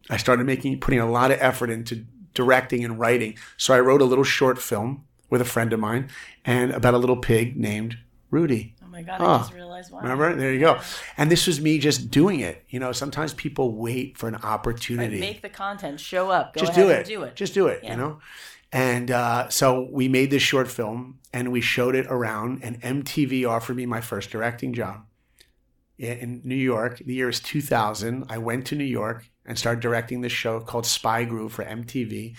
[0.08, 2.04] I started making putting a lot of effort into
[2.34, 3.36] directing and writing.
[3.56, 6.08] So I wrote a little short film with a friend of mine
[6.44, 7.98] and about a little pig named
[8.30, 8.74] Rudy.
[8.84, 10.02] oh my god, Oh, I just realized why.
[10.02, 10.34] Remember?
[10.34, 10.80] There you go.
[11.16, 12.64] And this was me just doing it.
[12.68, 16.74] You know, sometimes people wait for an opportunity Make the content, show up, go just
[16.74, 16.96] do it.
[16.98, 17.34] and do it.
[17.36, 17.80] Just do it.
[17.82, 17.90] Yeah.
[17.92, 18.18] You know.
[18.72, 22.60] And uh, so we made this short film and we showed it around.
[22.62, 25.04] And MTV offered me my first directing job
[25.98, 27.02] in- New York.
[27.04, 28.24] The year is 2000.
[28.30, 32.34] I went to New York and started directing this show called Spy Groove for MTV.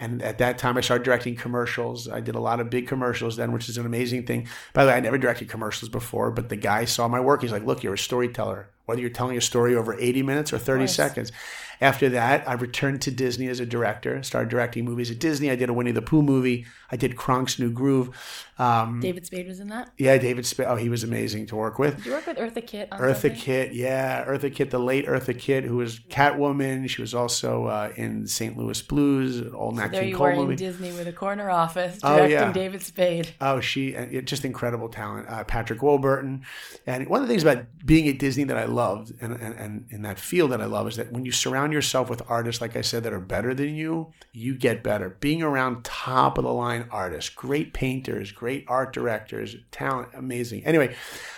[0.00, 2.08] And at that time, I started directing commercials.
[2.08, 4.48] I did a lot of big commercials then, which is an amazing thing.
[4.72, 7.42] By the way, I never directed commercials before, but the guy saw my work.
[7.42, 10.58] He's like, look, you're a storyteller, whether you're telling a story over 80 minutes or
[10.58, 10.94] 30 course.
[10.94, 11.32] seconds.
[11.80, 15.50] After that, I returned to Disney as a director, started directing movies at Disney.
[15.50, 16.66] I did a Winnie the Pooh movie.
[16.92, 18.14] I did Kronk's New Groove.
[18.58, 19.90] Um, David Spade was in that.
[19.96, 20.66] yeah, David Spade.
[20.68, 21.96] Oh, he was amazing to work with.
[21.96, 23.34] Did you work with Eartha Kitt on Eartha something?
[23.36, 26.88] Kitt, yeah, Eartha Kitt, the late Eartha Kitt, who was Catwoman.
[26.90, 28.58] She was also uh, in St.
[28.58, 30.52] Louis Blues, old Nat There King you Cole movie.
[30.52, 32.52] in Disney with a corner office Oh, directing yeah.
[32.52, 33.34] David Spade.
[33.40, 35.28] Oh, she uh, just incredible talent.
[35.30, 36.44] Uh, Patrick Warburton,
[36.86, 39.86] and one of the things about being at Disney that I loved, and, and and
[39.90, 42.76] in that field that I love, is that when you surround yourself with artists, like
[42.76, 45.16] I said, that are better than you, you get better.
[45.20, 50.64] Being around top of the line artists, great painters, great art directors, talent, amazing.
[50.64, 50.94] Anyway,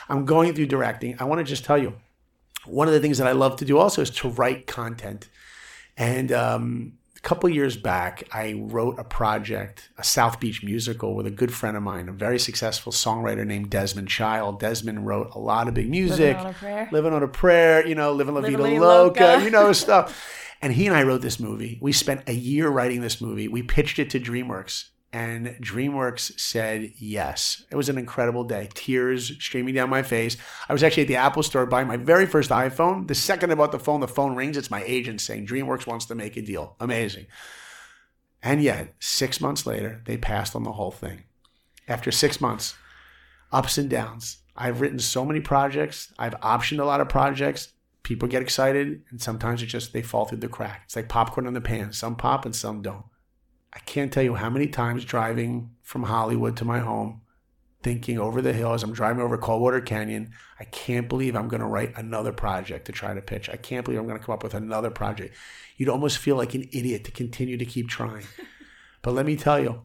[0.08, 1.16] I'm going through directing.
[1.18, 1.94] I want to just tell you,
[2.64, 5.28] one of the things that I love to do also is to write content,
[5.96, 6.92] and um,
[7.22, 11.76] couple years back, I wrote a project, a South Beach musical with a good friend
[11.76, 14.58] of mine, a very successful songwriter named Desmond Child.
[14.58, 16.36] Desmond wrote a lot of big music.
[16.36, 16.88] on a Prayer?
[16.90, 19.44] Living on a Prayer, you know, Living La Living Vida Loca, Loca.
[19.44, 20.28] you know, stuff.
[20.60, 21.78] And he and I wrote this movie.
[21.80, 23.48] We spent a year writing this movie.
[23.48, 27.64] We pitched it to DreamWorks, and DreamWorks said yes.
[27.70, 28.68] It was an incredible day.
[28.72, 30.38] Tears streaming down my face.
[30.68, 33.08] I was actually at the Apple store buying my very first iPhone.
[33.08, 34.56] The second I bought the phone, the phone rings.
[34.56, 36.76] It's my agent saying DreamWorks wants to make a deal.
[36.80, 37.26] Amazing.
[38.42, 41.24] And yet, six months later, they passed on the whole thing.
[41.86, 42.74] After six months,
[43.52, 44.38] ups and downs.
[44.56, 46.12] I've written so many projects.
[46.18, 47.68] I've optioned a lot of projects.
[48.02, 50.82] people get excited and sometimes it just they fall through the crack.
[50.84, 51.92] It's like popcorn in the pan.
[51.92, 53.04] Some pop and some don't.
[53.72, 57.22] I can't tell you how many times driving from Hollywood to my home,
[57.82, 60.32] thinking over the hills, I'm driving over Coldwater Canyon.
[60.60, 63.48] I can't believe I'm going to write another project to try to pitch.
[63.48, 65.34] I can't believe I'm going to come up with another project.
[65.76, 68.24] You'd almost feel like an idiot to continue to keep trying.
[69.02, 69.82] but let me tell you,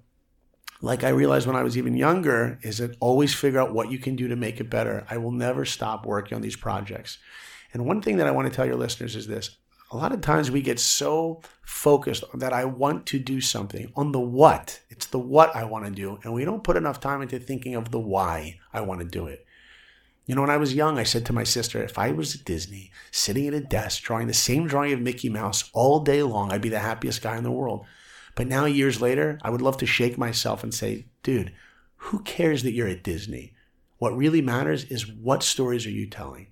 [0.82, 3.98] like I realized when I was even younger, is that always figure out what you
[3.98, 5.06] can do to make it better.
[5.10, 7.18] I will never stop working on these projects.
[7.74, 9.58] And one thing that I want to tell your listeners is this.
[9.92, 14.12] A lot of times we get so focused that I want to do something on
[14.12, 14.82] the what.
[14.90, 16.20] It's the what I want to do.
[16.24, 19.28] And we don't put enough time into thinking of the why I want to do
[19.28, 19.46] it.
[20.26, 22.44] You know, when I was young, I said to my sister, if I was at
[22.44, 26.52] Disney, sitting at a desk, drawing the same drawing of Mickey Mouse all day long,
[26.52, 27.86] I'd be the happiest guy in the world.
[28.36, 31.54] But now, years later, I would love to shake myself and say, dude,
[31.96, 33.54] who cares that you're at Disney?
[34.00, 36.48] What really matters is what stories are you telling?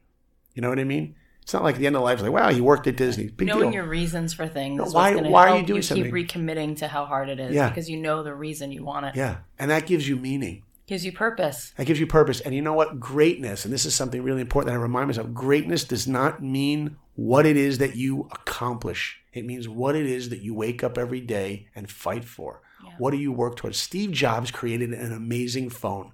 [0.53, 1.15] You know what I mean?
[1.45, 2.21] It's not like the end of life.
[2.23, 3.27] Like, wow, you worked at Disney.
[3.27, 3.73] Big Knowing deal.
[3.73, 4.79] your reasons for things.
[4.79, 6.11] No, why- why are you doing Keep something?
[6.11, 7.69] recommitting to how hard it is Yeah.
[7.69, 9.15] because you know the reason you want it.
[9.15, 9.37] yeah.
[9.59, 10.63] And that gives you meaning.
[10.87, 11.71] Gives you purpose.
[11.77, 12.41] That gives you purpose.
[12.41, 12.99] And you know what?
[12.99, 16.97] Greatness, and this is something really important that I remind myself greatness does not mean
[17.15, 20.97] what it is that you accomplish, it means what it is that you wake up
[20.97, 22.61] every day and fight for.
[22.97, 23.77] What do you work towards?
[23.77, 26.11] Steve Jobs created an amazing phone.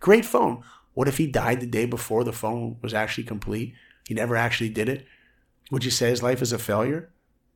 [0.00, 0.62] Great phone.
[0.94, 3.74] What if he died the day before the phone was actually complete?
[4.06, 5.06] He never actually did it.
[5.70, 7.10] Would you say his life is a failure?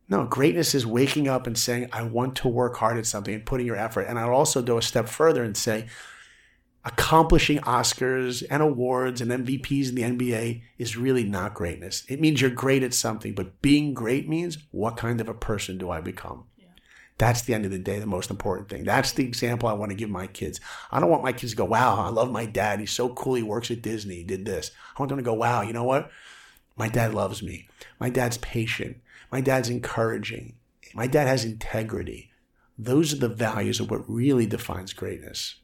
[0.09, 3.45] No, greatness is waking up and saying, I want to work hard at something and
[3.45, 4.03] putting your effort.
[4.03, 5.87] And I'll also go a step further and say,
[6.85, 12.05] accomplishing Oscars and awards and MVPs in the NBA is really not greatness.
[12.09, 15.77] It means you're great at something, but being great means what kind of a person
[15.77, 16.45] do I become?
[17.19, 18.85] That's the end of the day, the most important thing.
[18.85, 20.61] That's the example I want to give my kids.
[20.93, 22.79] I don't want my kids to go, wow, I love my dad.
[22.79, 23.35] He's so cool.
[23.35, 24.17] He works at Disney.
[24.17, 24.71] He did this.
[24.97, 26.11] I want them to go, wow, you know what?
[26.79, 27.69] My dad loves me.
[28.01, 28.99] My dad's patient.
[29.33, 30.55] My dad's encouraging.
[30.95, 32.31] My dad has integrity.
[32.79, 35.57] Those are the values of what really defines greatness.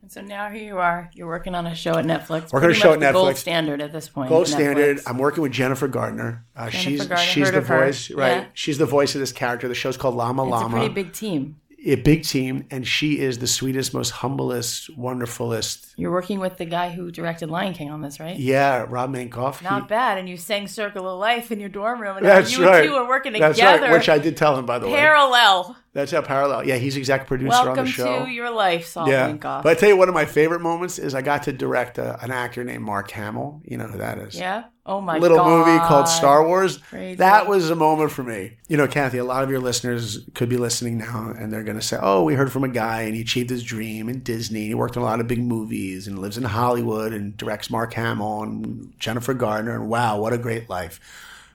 [0.00, 1.10] And so now here you are.
[1.14, 2.52] You're working on a show at Netflix.
[2.52, 4.30] Working on a show at the Gold standard at this point.
[4.30, 4.50] Gold Netflix.
[4.50, 5.00] standard.
[5.06, 6.44] I'm working with Jennifer Garner.
[6.56, 7.84] Uh, Jennifer she's Garner, she's heard the of her.
[7.86, 8.28] voice, right?
[8.38, 8.46] Yeah.
[8.54, 9.68] She's the voice of this character.
[9.68, 10.76] The show's called Lama Llama It's Llama.
[10.76, 11.60] a pretty big team.
[11.84, 15.92] A big team, and she is the sweetest, most humblest, wonderfulest.
[15.96, 18.36] You're working with the guy who directed Lion King on this, right?
[18.38, 19.58] Yeah, Rob Minkoff.
[19.58, 20.18] he- Not bad.
[20.18, 22.18] And you sang Circle of Life in your dorm room.
[22.18, 22.84] And That's you right.
[22.84, 23.82] two were working That's together.
[23.82, 23.92] right.
[23.92, 24.94] Which I did tell him, by the way.
[24.94, 25.76] Parallel.
[25.92, 26.64] That's how parallel.
[26.66, 28.04] Yeah, he's exec producer on the show.
[28.04, 29.62] Welcome to your life, Saul yeah, Minkoff.
[29.64, 32.22] but I tell you, one of my favorite moments is I got to direct a,
[32.22, 33.60] an actor named Mark Hamill.
[33.64, 34.34] You know who that is?
[34.38, 34.64] yeah?
[34.84, 35.66] Oh my little god.
[35.66, 36.78] movie called Star Wars.
[36.78, 37.14] Crazy.
[37.16, 38.58] That was a moment for me.
[38.66, 41.78] You know, Kathy, a lot of your listeners could be listening now and they're going
[41.78, 44.66] to say, oh, we heard from a guy and he achieved his dream in Disney.
[44.66, 47.94] He worked on a lot of big movies and lives in Hollywood and directs Mark
[47.94, 49.76] Hamill and Jennifer Garner.
[49.76, 50.98] And wow, what a great life.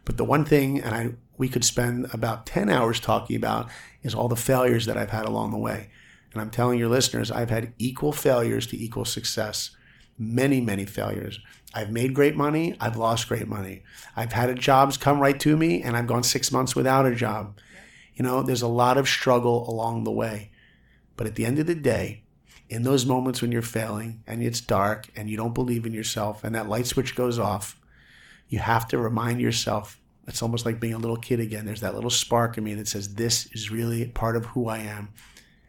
[0.06, 3.70] But the one thing, and I, we could spend about 10 hours talking about,
[4.04, 5.90] is all the failures that I've had along the way.
[6.32, 9.72] And I'm telling your listeners, I've had equal failures to equal success
[10.18, 11.40] many, many failures.
[11.78, 12.76] I've made great money.
[12.80, 13.84] I've lost great money.
[14.16, 17.60] I've had jobs come right to me and I've gone six months without a job.
[18.16, 20.50] You know, there's a lot of struggle along the way.
[21.18, 22.24] But at the end of the day,
[22.68, 26.44] in those moments when you're failing and it's dark and you don't believe in yourself
[26.44, 27.80] and that light switch goes off,
[28.50, 31.68] you have to remind yourself it's almost like being a little kid again.
[31.68, 34.80] There's that little spark in me that says, This is really part of who I
[34.80, 35.10] am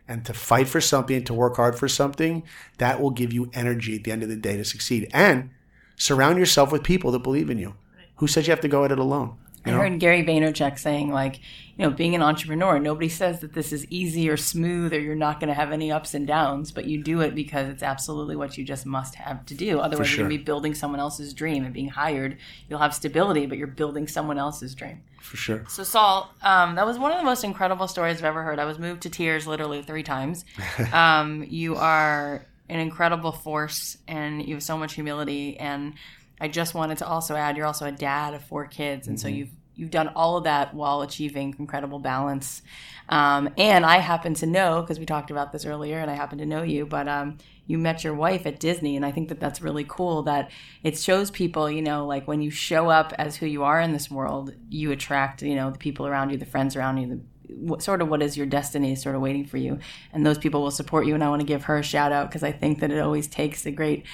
[0.09, 2.45] and to fight for something, to work hard for something,
[2.79, 5.07] that will give you energy at the end of the day to succeed.
[5.13, 5.51] And
[5.99, 7.75] surround yourself with people that believe in you.
[8.17, 9.37] Who says you have to go at it alone?
[9.65, 9.83] I You know?
[9.83, 11.41] heard Gary Vaynerchuk saying, like,
[11.77, 15.15] you know, being an entrepreneur, nobody says that this is easy or smooth or you're
[15.15, 18.35] not going to have any ups and downs, but you do it because it's absolutely
[18.35, 19.79] what you just must have to do.
[19.79, 20.17] Otherwise, sure.
[20.17, 22.39] you're going to be building someone else's dream and being hired.
[22.69, 25.03] You'll have stability, but you're building someone else's dream.
[25.21, 25.65] For sure.
[25.69, 28.59] So, Saul, um, that was one of the most incredible stories I've ever heard.
[28.59, 30.45] I was moved to tears literally three times.
[30.93, 35.59] Um, you are an incredible force, and you have so much humility.
[35.59, 35.95] And
[36.41, 39.29] I just wanted to also add, you're also a dad of four kids, and so
[39.29, 42.63] you've you've done all of that while achieving incredible balance.
[43.09, 46.39] Um, and I happen to know because we talked about this earlier, and I happen
[46.39, 49.41] to know you, but um, you met your wife at Disney, and I think that
[49.41, 50.25] that's really cool.
[50.25, 50.51] That
[50.83, 53.93] it shows people, you know, like when you show up as who you are in
[53.93, 57.21] this world, you attract, you know, the people around you, the friends around you, the
[57.49, 59.79] what, sort of what is your destiny sort of waiting for you,
[60.13, 61.15] and those people will support you.
[61.15, 63.27] And I want to give her a shout out because I think that it always
[63.27, 64.05] takes a great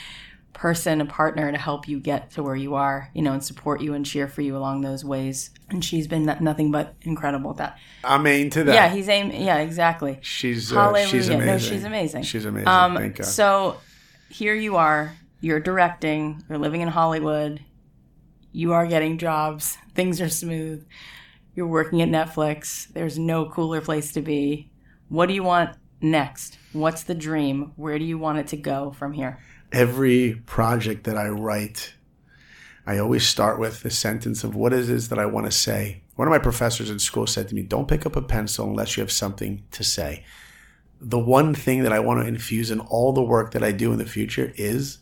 [0.54, 3.82] person, a partner to help you get to where you are, you know, and support
[3.82, 5.50] you and cheer for you along those ways.
[5.68, 7.78] And she's been nothing but incredible at that.
[8.04, 8.74] I'm to that.
[8.74, 9.30] Yeah, he's aim.
[9.30, 10.18] Yeah, exactly.
[10.22, 11.46] She's uh, she's amazing.
[11.46, 12.22] No, she's amazing.
[12.22, 12.68] She's amazing.
[12.68, 13.26] Um, Thank God.
[13.26, 13.80] so
[14.30, 15.16] here you are.
[15.40, 16.42] You're directing.
[16.48, 17.60] You're living in Hollywood.
[18.52, 19.76] You are getting jobs.
[19.94, 20.86] Things are smooth.
[21.54, 22.92] You're working at Netflix.
[22.92, 24.70] There's no cooler place to be.
[25.08, 26.58] What do you want next?
[26.72, 27.72] What's the dream?
[27.76, 29.38] Where do you want it to go from here?
[29.70, 31.94] Every project that I write,
[32.86, 36.02] I always start with the sentence of what it is that I want to say.
[36.16, 38.96] One of my professors in school said to me, Don't pick up a pencil unless
[38.96, 40.24] you have something to say.
[41.00, 43.92] The one thing that I want to infuse in all the work that I do
[43.92, 44.98] in the future is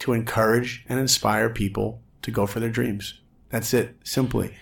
[0.00, 3.20] to encourage and inspire people to go for their dreams.
[3.48, 4.54] That's it, simply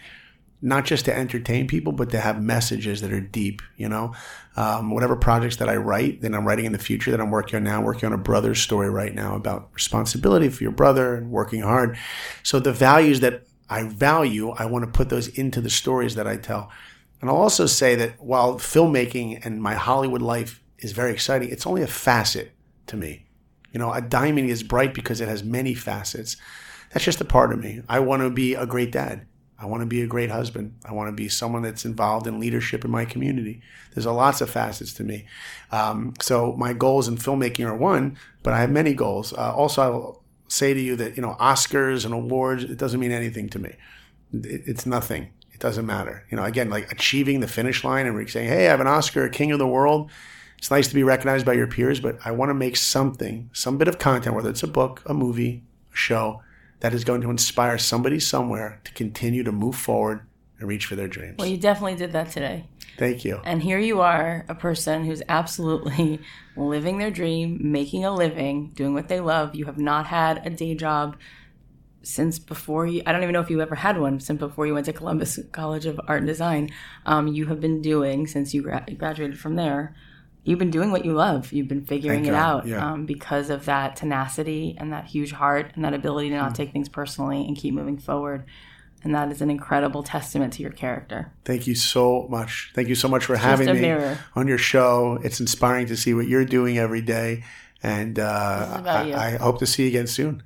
[0.63, 4.15] not just to entertain people, but to have messages that are deep, you know?
[4.57, 7.57] Um, whatever projects that I write, that I'm writing in the future that I'm working
[7.57, 11.31] on now, working on a brother's story right now about responsibility for your brother and
[11.31, 11.99] working hard.
[12.45, 16.29] So the values that I value, I want to put those into the stories that
[16.29, 16.71] I tell.
[17.21, 21.67] And I'll also say that while filmmaking and my Hollywood life is very exciting, it's
[21.67, 22.53] only a facet
[22.87, 23.27] to me.
[23.73, 26.37] You know, a diamond is bright because it has many facets.
[26.93, 27.83] That's just a part of me.
[27.89, 29.27] I want to be a great dad.
[29.63, 30.75] I want to be a great husband.
[30.85, 33.63] I want to be someone that's involved in leadership in my community.
[33.95, 35.27] There's a lots of facets to me.
[35.71, 39.33] Um, so my goals in filmmaking are one, but I have many goals.
[39.33, 43.13] Uh, also, I'll say to you that you know Oscars and awards it doesn't mean
[43.13, 43.77] anything to me.
[44.33, 45.31] It, it's nothing.
[45.53, 46.27] It doesn't matter.
[46.29, 49.29] You know, again, like achieving the finish line and saying, "Hey, I have an Oscar,
[49.29, 50.11] King of the World."
[50.59, 53.79] It's nice to be recognized by your peers, but I want to make something, some
[53.79, 56.43] bit of content, whether it's a book, a movie, a show
[56.83, 60.27] that is going to inspire somebody somewhere to continue to move forward
[60.59, 61.37] and reach for their dreams.
[61.39, 62.67] Well, you definitely did that today.
[62.99, 63.41] Thank you.
[63.45, 66.19] And here you are, a person who's absolutely
[66.57, 69.55] living their dream, making a living, doing what they love.
[69.55, 71.17] You have not had a day job
[72.03, 74.75] since before you, I don't even know if you ever had one since before you
[74.75, 76.69] went to Columbus College of Art and Design.
[77.07, 79.95] Um, you have been doing, since you gra- graduated from there,
[80.45, 81.53] you've been doing what you love.
[81.53, 82.39] You've been figuring Thank it God.
[82.39, 82.93] out yeah.
[82.93, 86.57] um, because of that tenacity and that huge heart and that ability to not mm.
[86.57, 88.45] take things personally and keep moving forward.
[89.05, 91.33] And that is an incredible testament to your character.
[91.45, 92.71] Thank you so much.
[92.75, 94.19] Thank you so much for having me mirror.
[94.37, 95.19] on your show.
[95.25, 97.43] It's inspiring to see what you're doing every day.
[97.83, 100.45] And uh, I, I hope to see you again soon.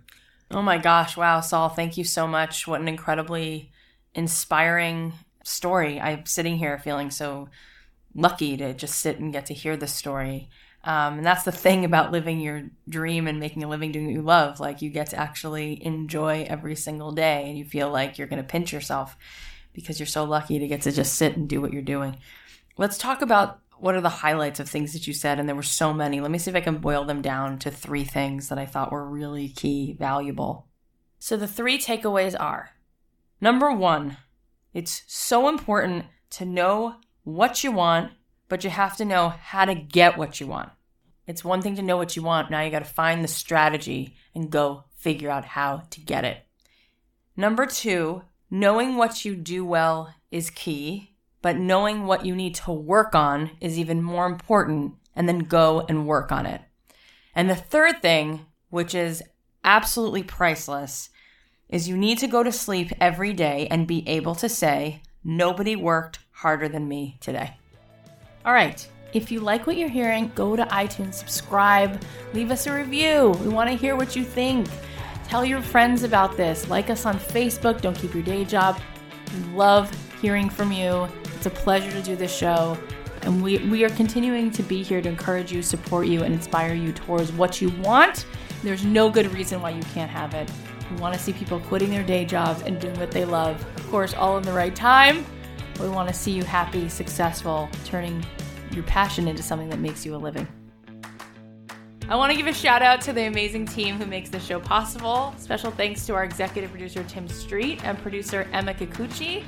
[0.51, 1.19] Oh my gosh.
[1.19, 2.67] Wow, Saul, thank you so much.
[2.67, 3.73] What an incredibly
[4.15, 5.13] inspiring
[5.45, 6.01] story.
[6.01, 7.49] I'm sitting here feeling so
[8.17, 10.49] lucky to just sit and get to hear the story.
[10.83, 14.15] Um, and that's the thing about living your dream and making a living doing what
[14.15, 14.61] you love.
[14.61, 18.43] Like you get to actually enjoy every single day and you feel like you're going
[18.43, 19.17] to pinch yourself
[19.73, 22.17] because you're so lucky to get to just sit and do what you're doing.
[22.79, 25.39] Let's talk about what are the highlights of things that you said.
[25.39, 26.21] And there were so many.
[26.21, 28.93] Let me see if I can boil them down to three things that I thought
[28.93, 30.69] were really key, valuable.
[31.19, 32.71] So the three takeaways are
[33.41, 34.19] number one,
[34.73, 36.97] it's so important to know
[37.27, 38.13] what you want,
[38.49, 40.71] but you have to know how to get what you want.
[41.27, 42.53] It's one thing to know what you want.
[42.53, 46.47] Now you got to find the strategy and go figure out how to get it.
[47.37, 52.71] Number two, knowing what you do well is key, but knowing what you need to
[52.71, 56.61] work on is even more important, and then go and work on it.
[57.35, 59.21] And the third thing, which is
[59.65, 61.11] absolutely priceless,
[61.69, 65.75] is you need to go to sleep every day and be able to say, Nobody
[65.75, 67.57] worked harder than me today.
[68.45, 68.87] All right.
[69.15, 72.03] If you like what you're hearing, go to iTunes, subscribe,
[72.35, 73.31] leave us a review.
[73.43, 74.69] We want to hear what you think.
[75.25, 76.69] Tell your friends about this.
[76.69, 77.81] Like us on Facebook.
[77.81, 78.79] Don't keep your day job.
[79.33, 81.09] We love hearing from you.
[81.37, 82.77] It's a pleasure to do this show.
[83.23, 86.75] And we, we are continuing to be here to encourage you, support you, and inspire
[86.75, 88.27] you towards what you want.
[88.63, 90.51] There's no good reason why you can't have it.
[90.91, 93.65] We want to see people quitting their day jobs and doing what they love.
[93.79, 95.25] Of course, all in the right time.
[95.81, 98.25] We want to see you happy, successful, turning
[98.73, 100.49] your passion into something that makes you a living.
[102.09, 104.61] I want to give a shout out to the amazing team who makes this show
[104.61, 105.35] possible.
[105.39, 109.43] Special thanks to our executive producer, Tim Street, and producer, Emma Kikuchi.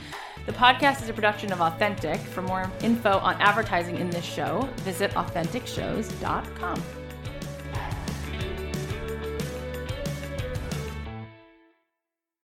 [0.45, 2.19] The podcast is a production of Authentic.
[2.19, 6.83] For more info on advertising in this show, visit AuthenticShows.com.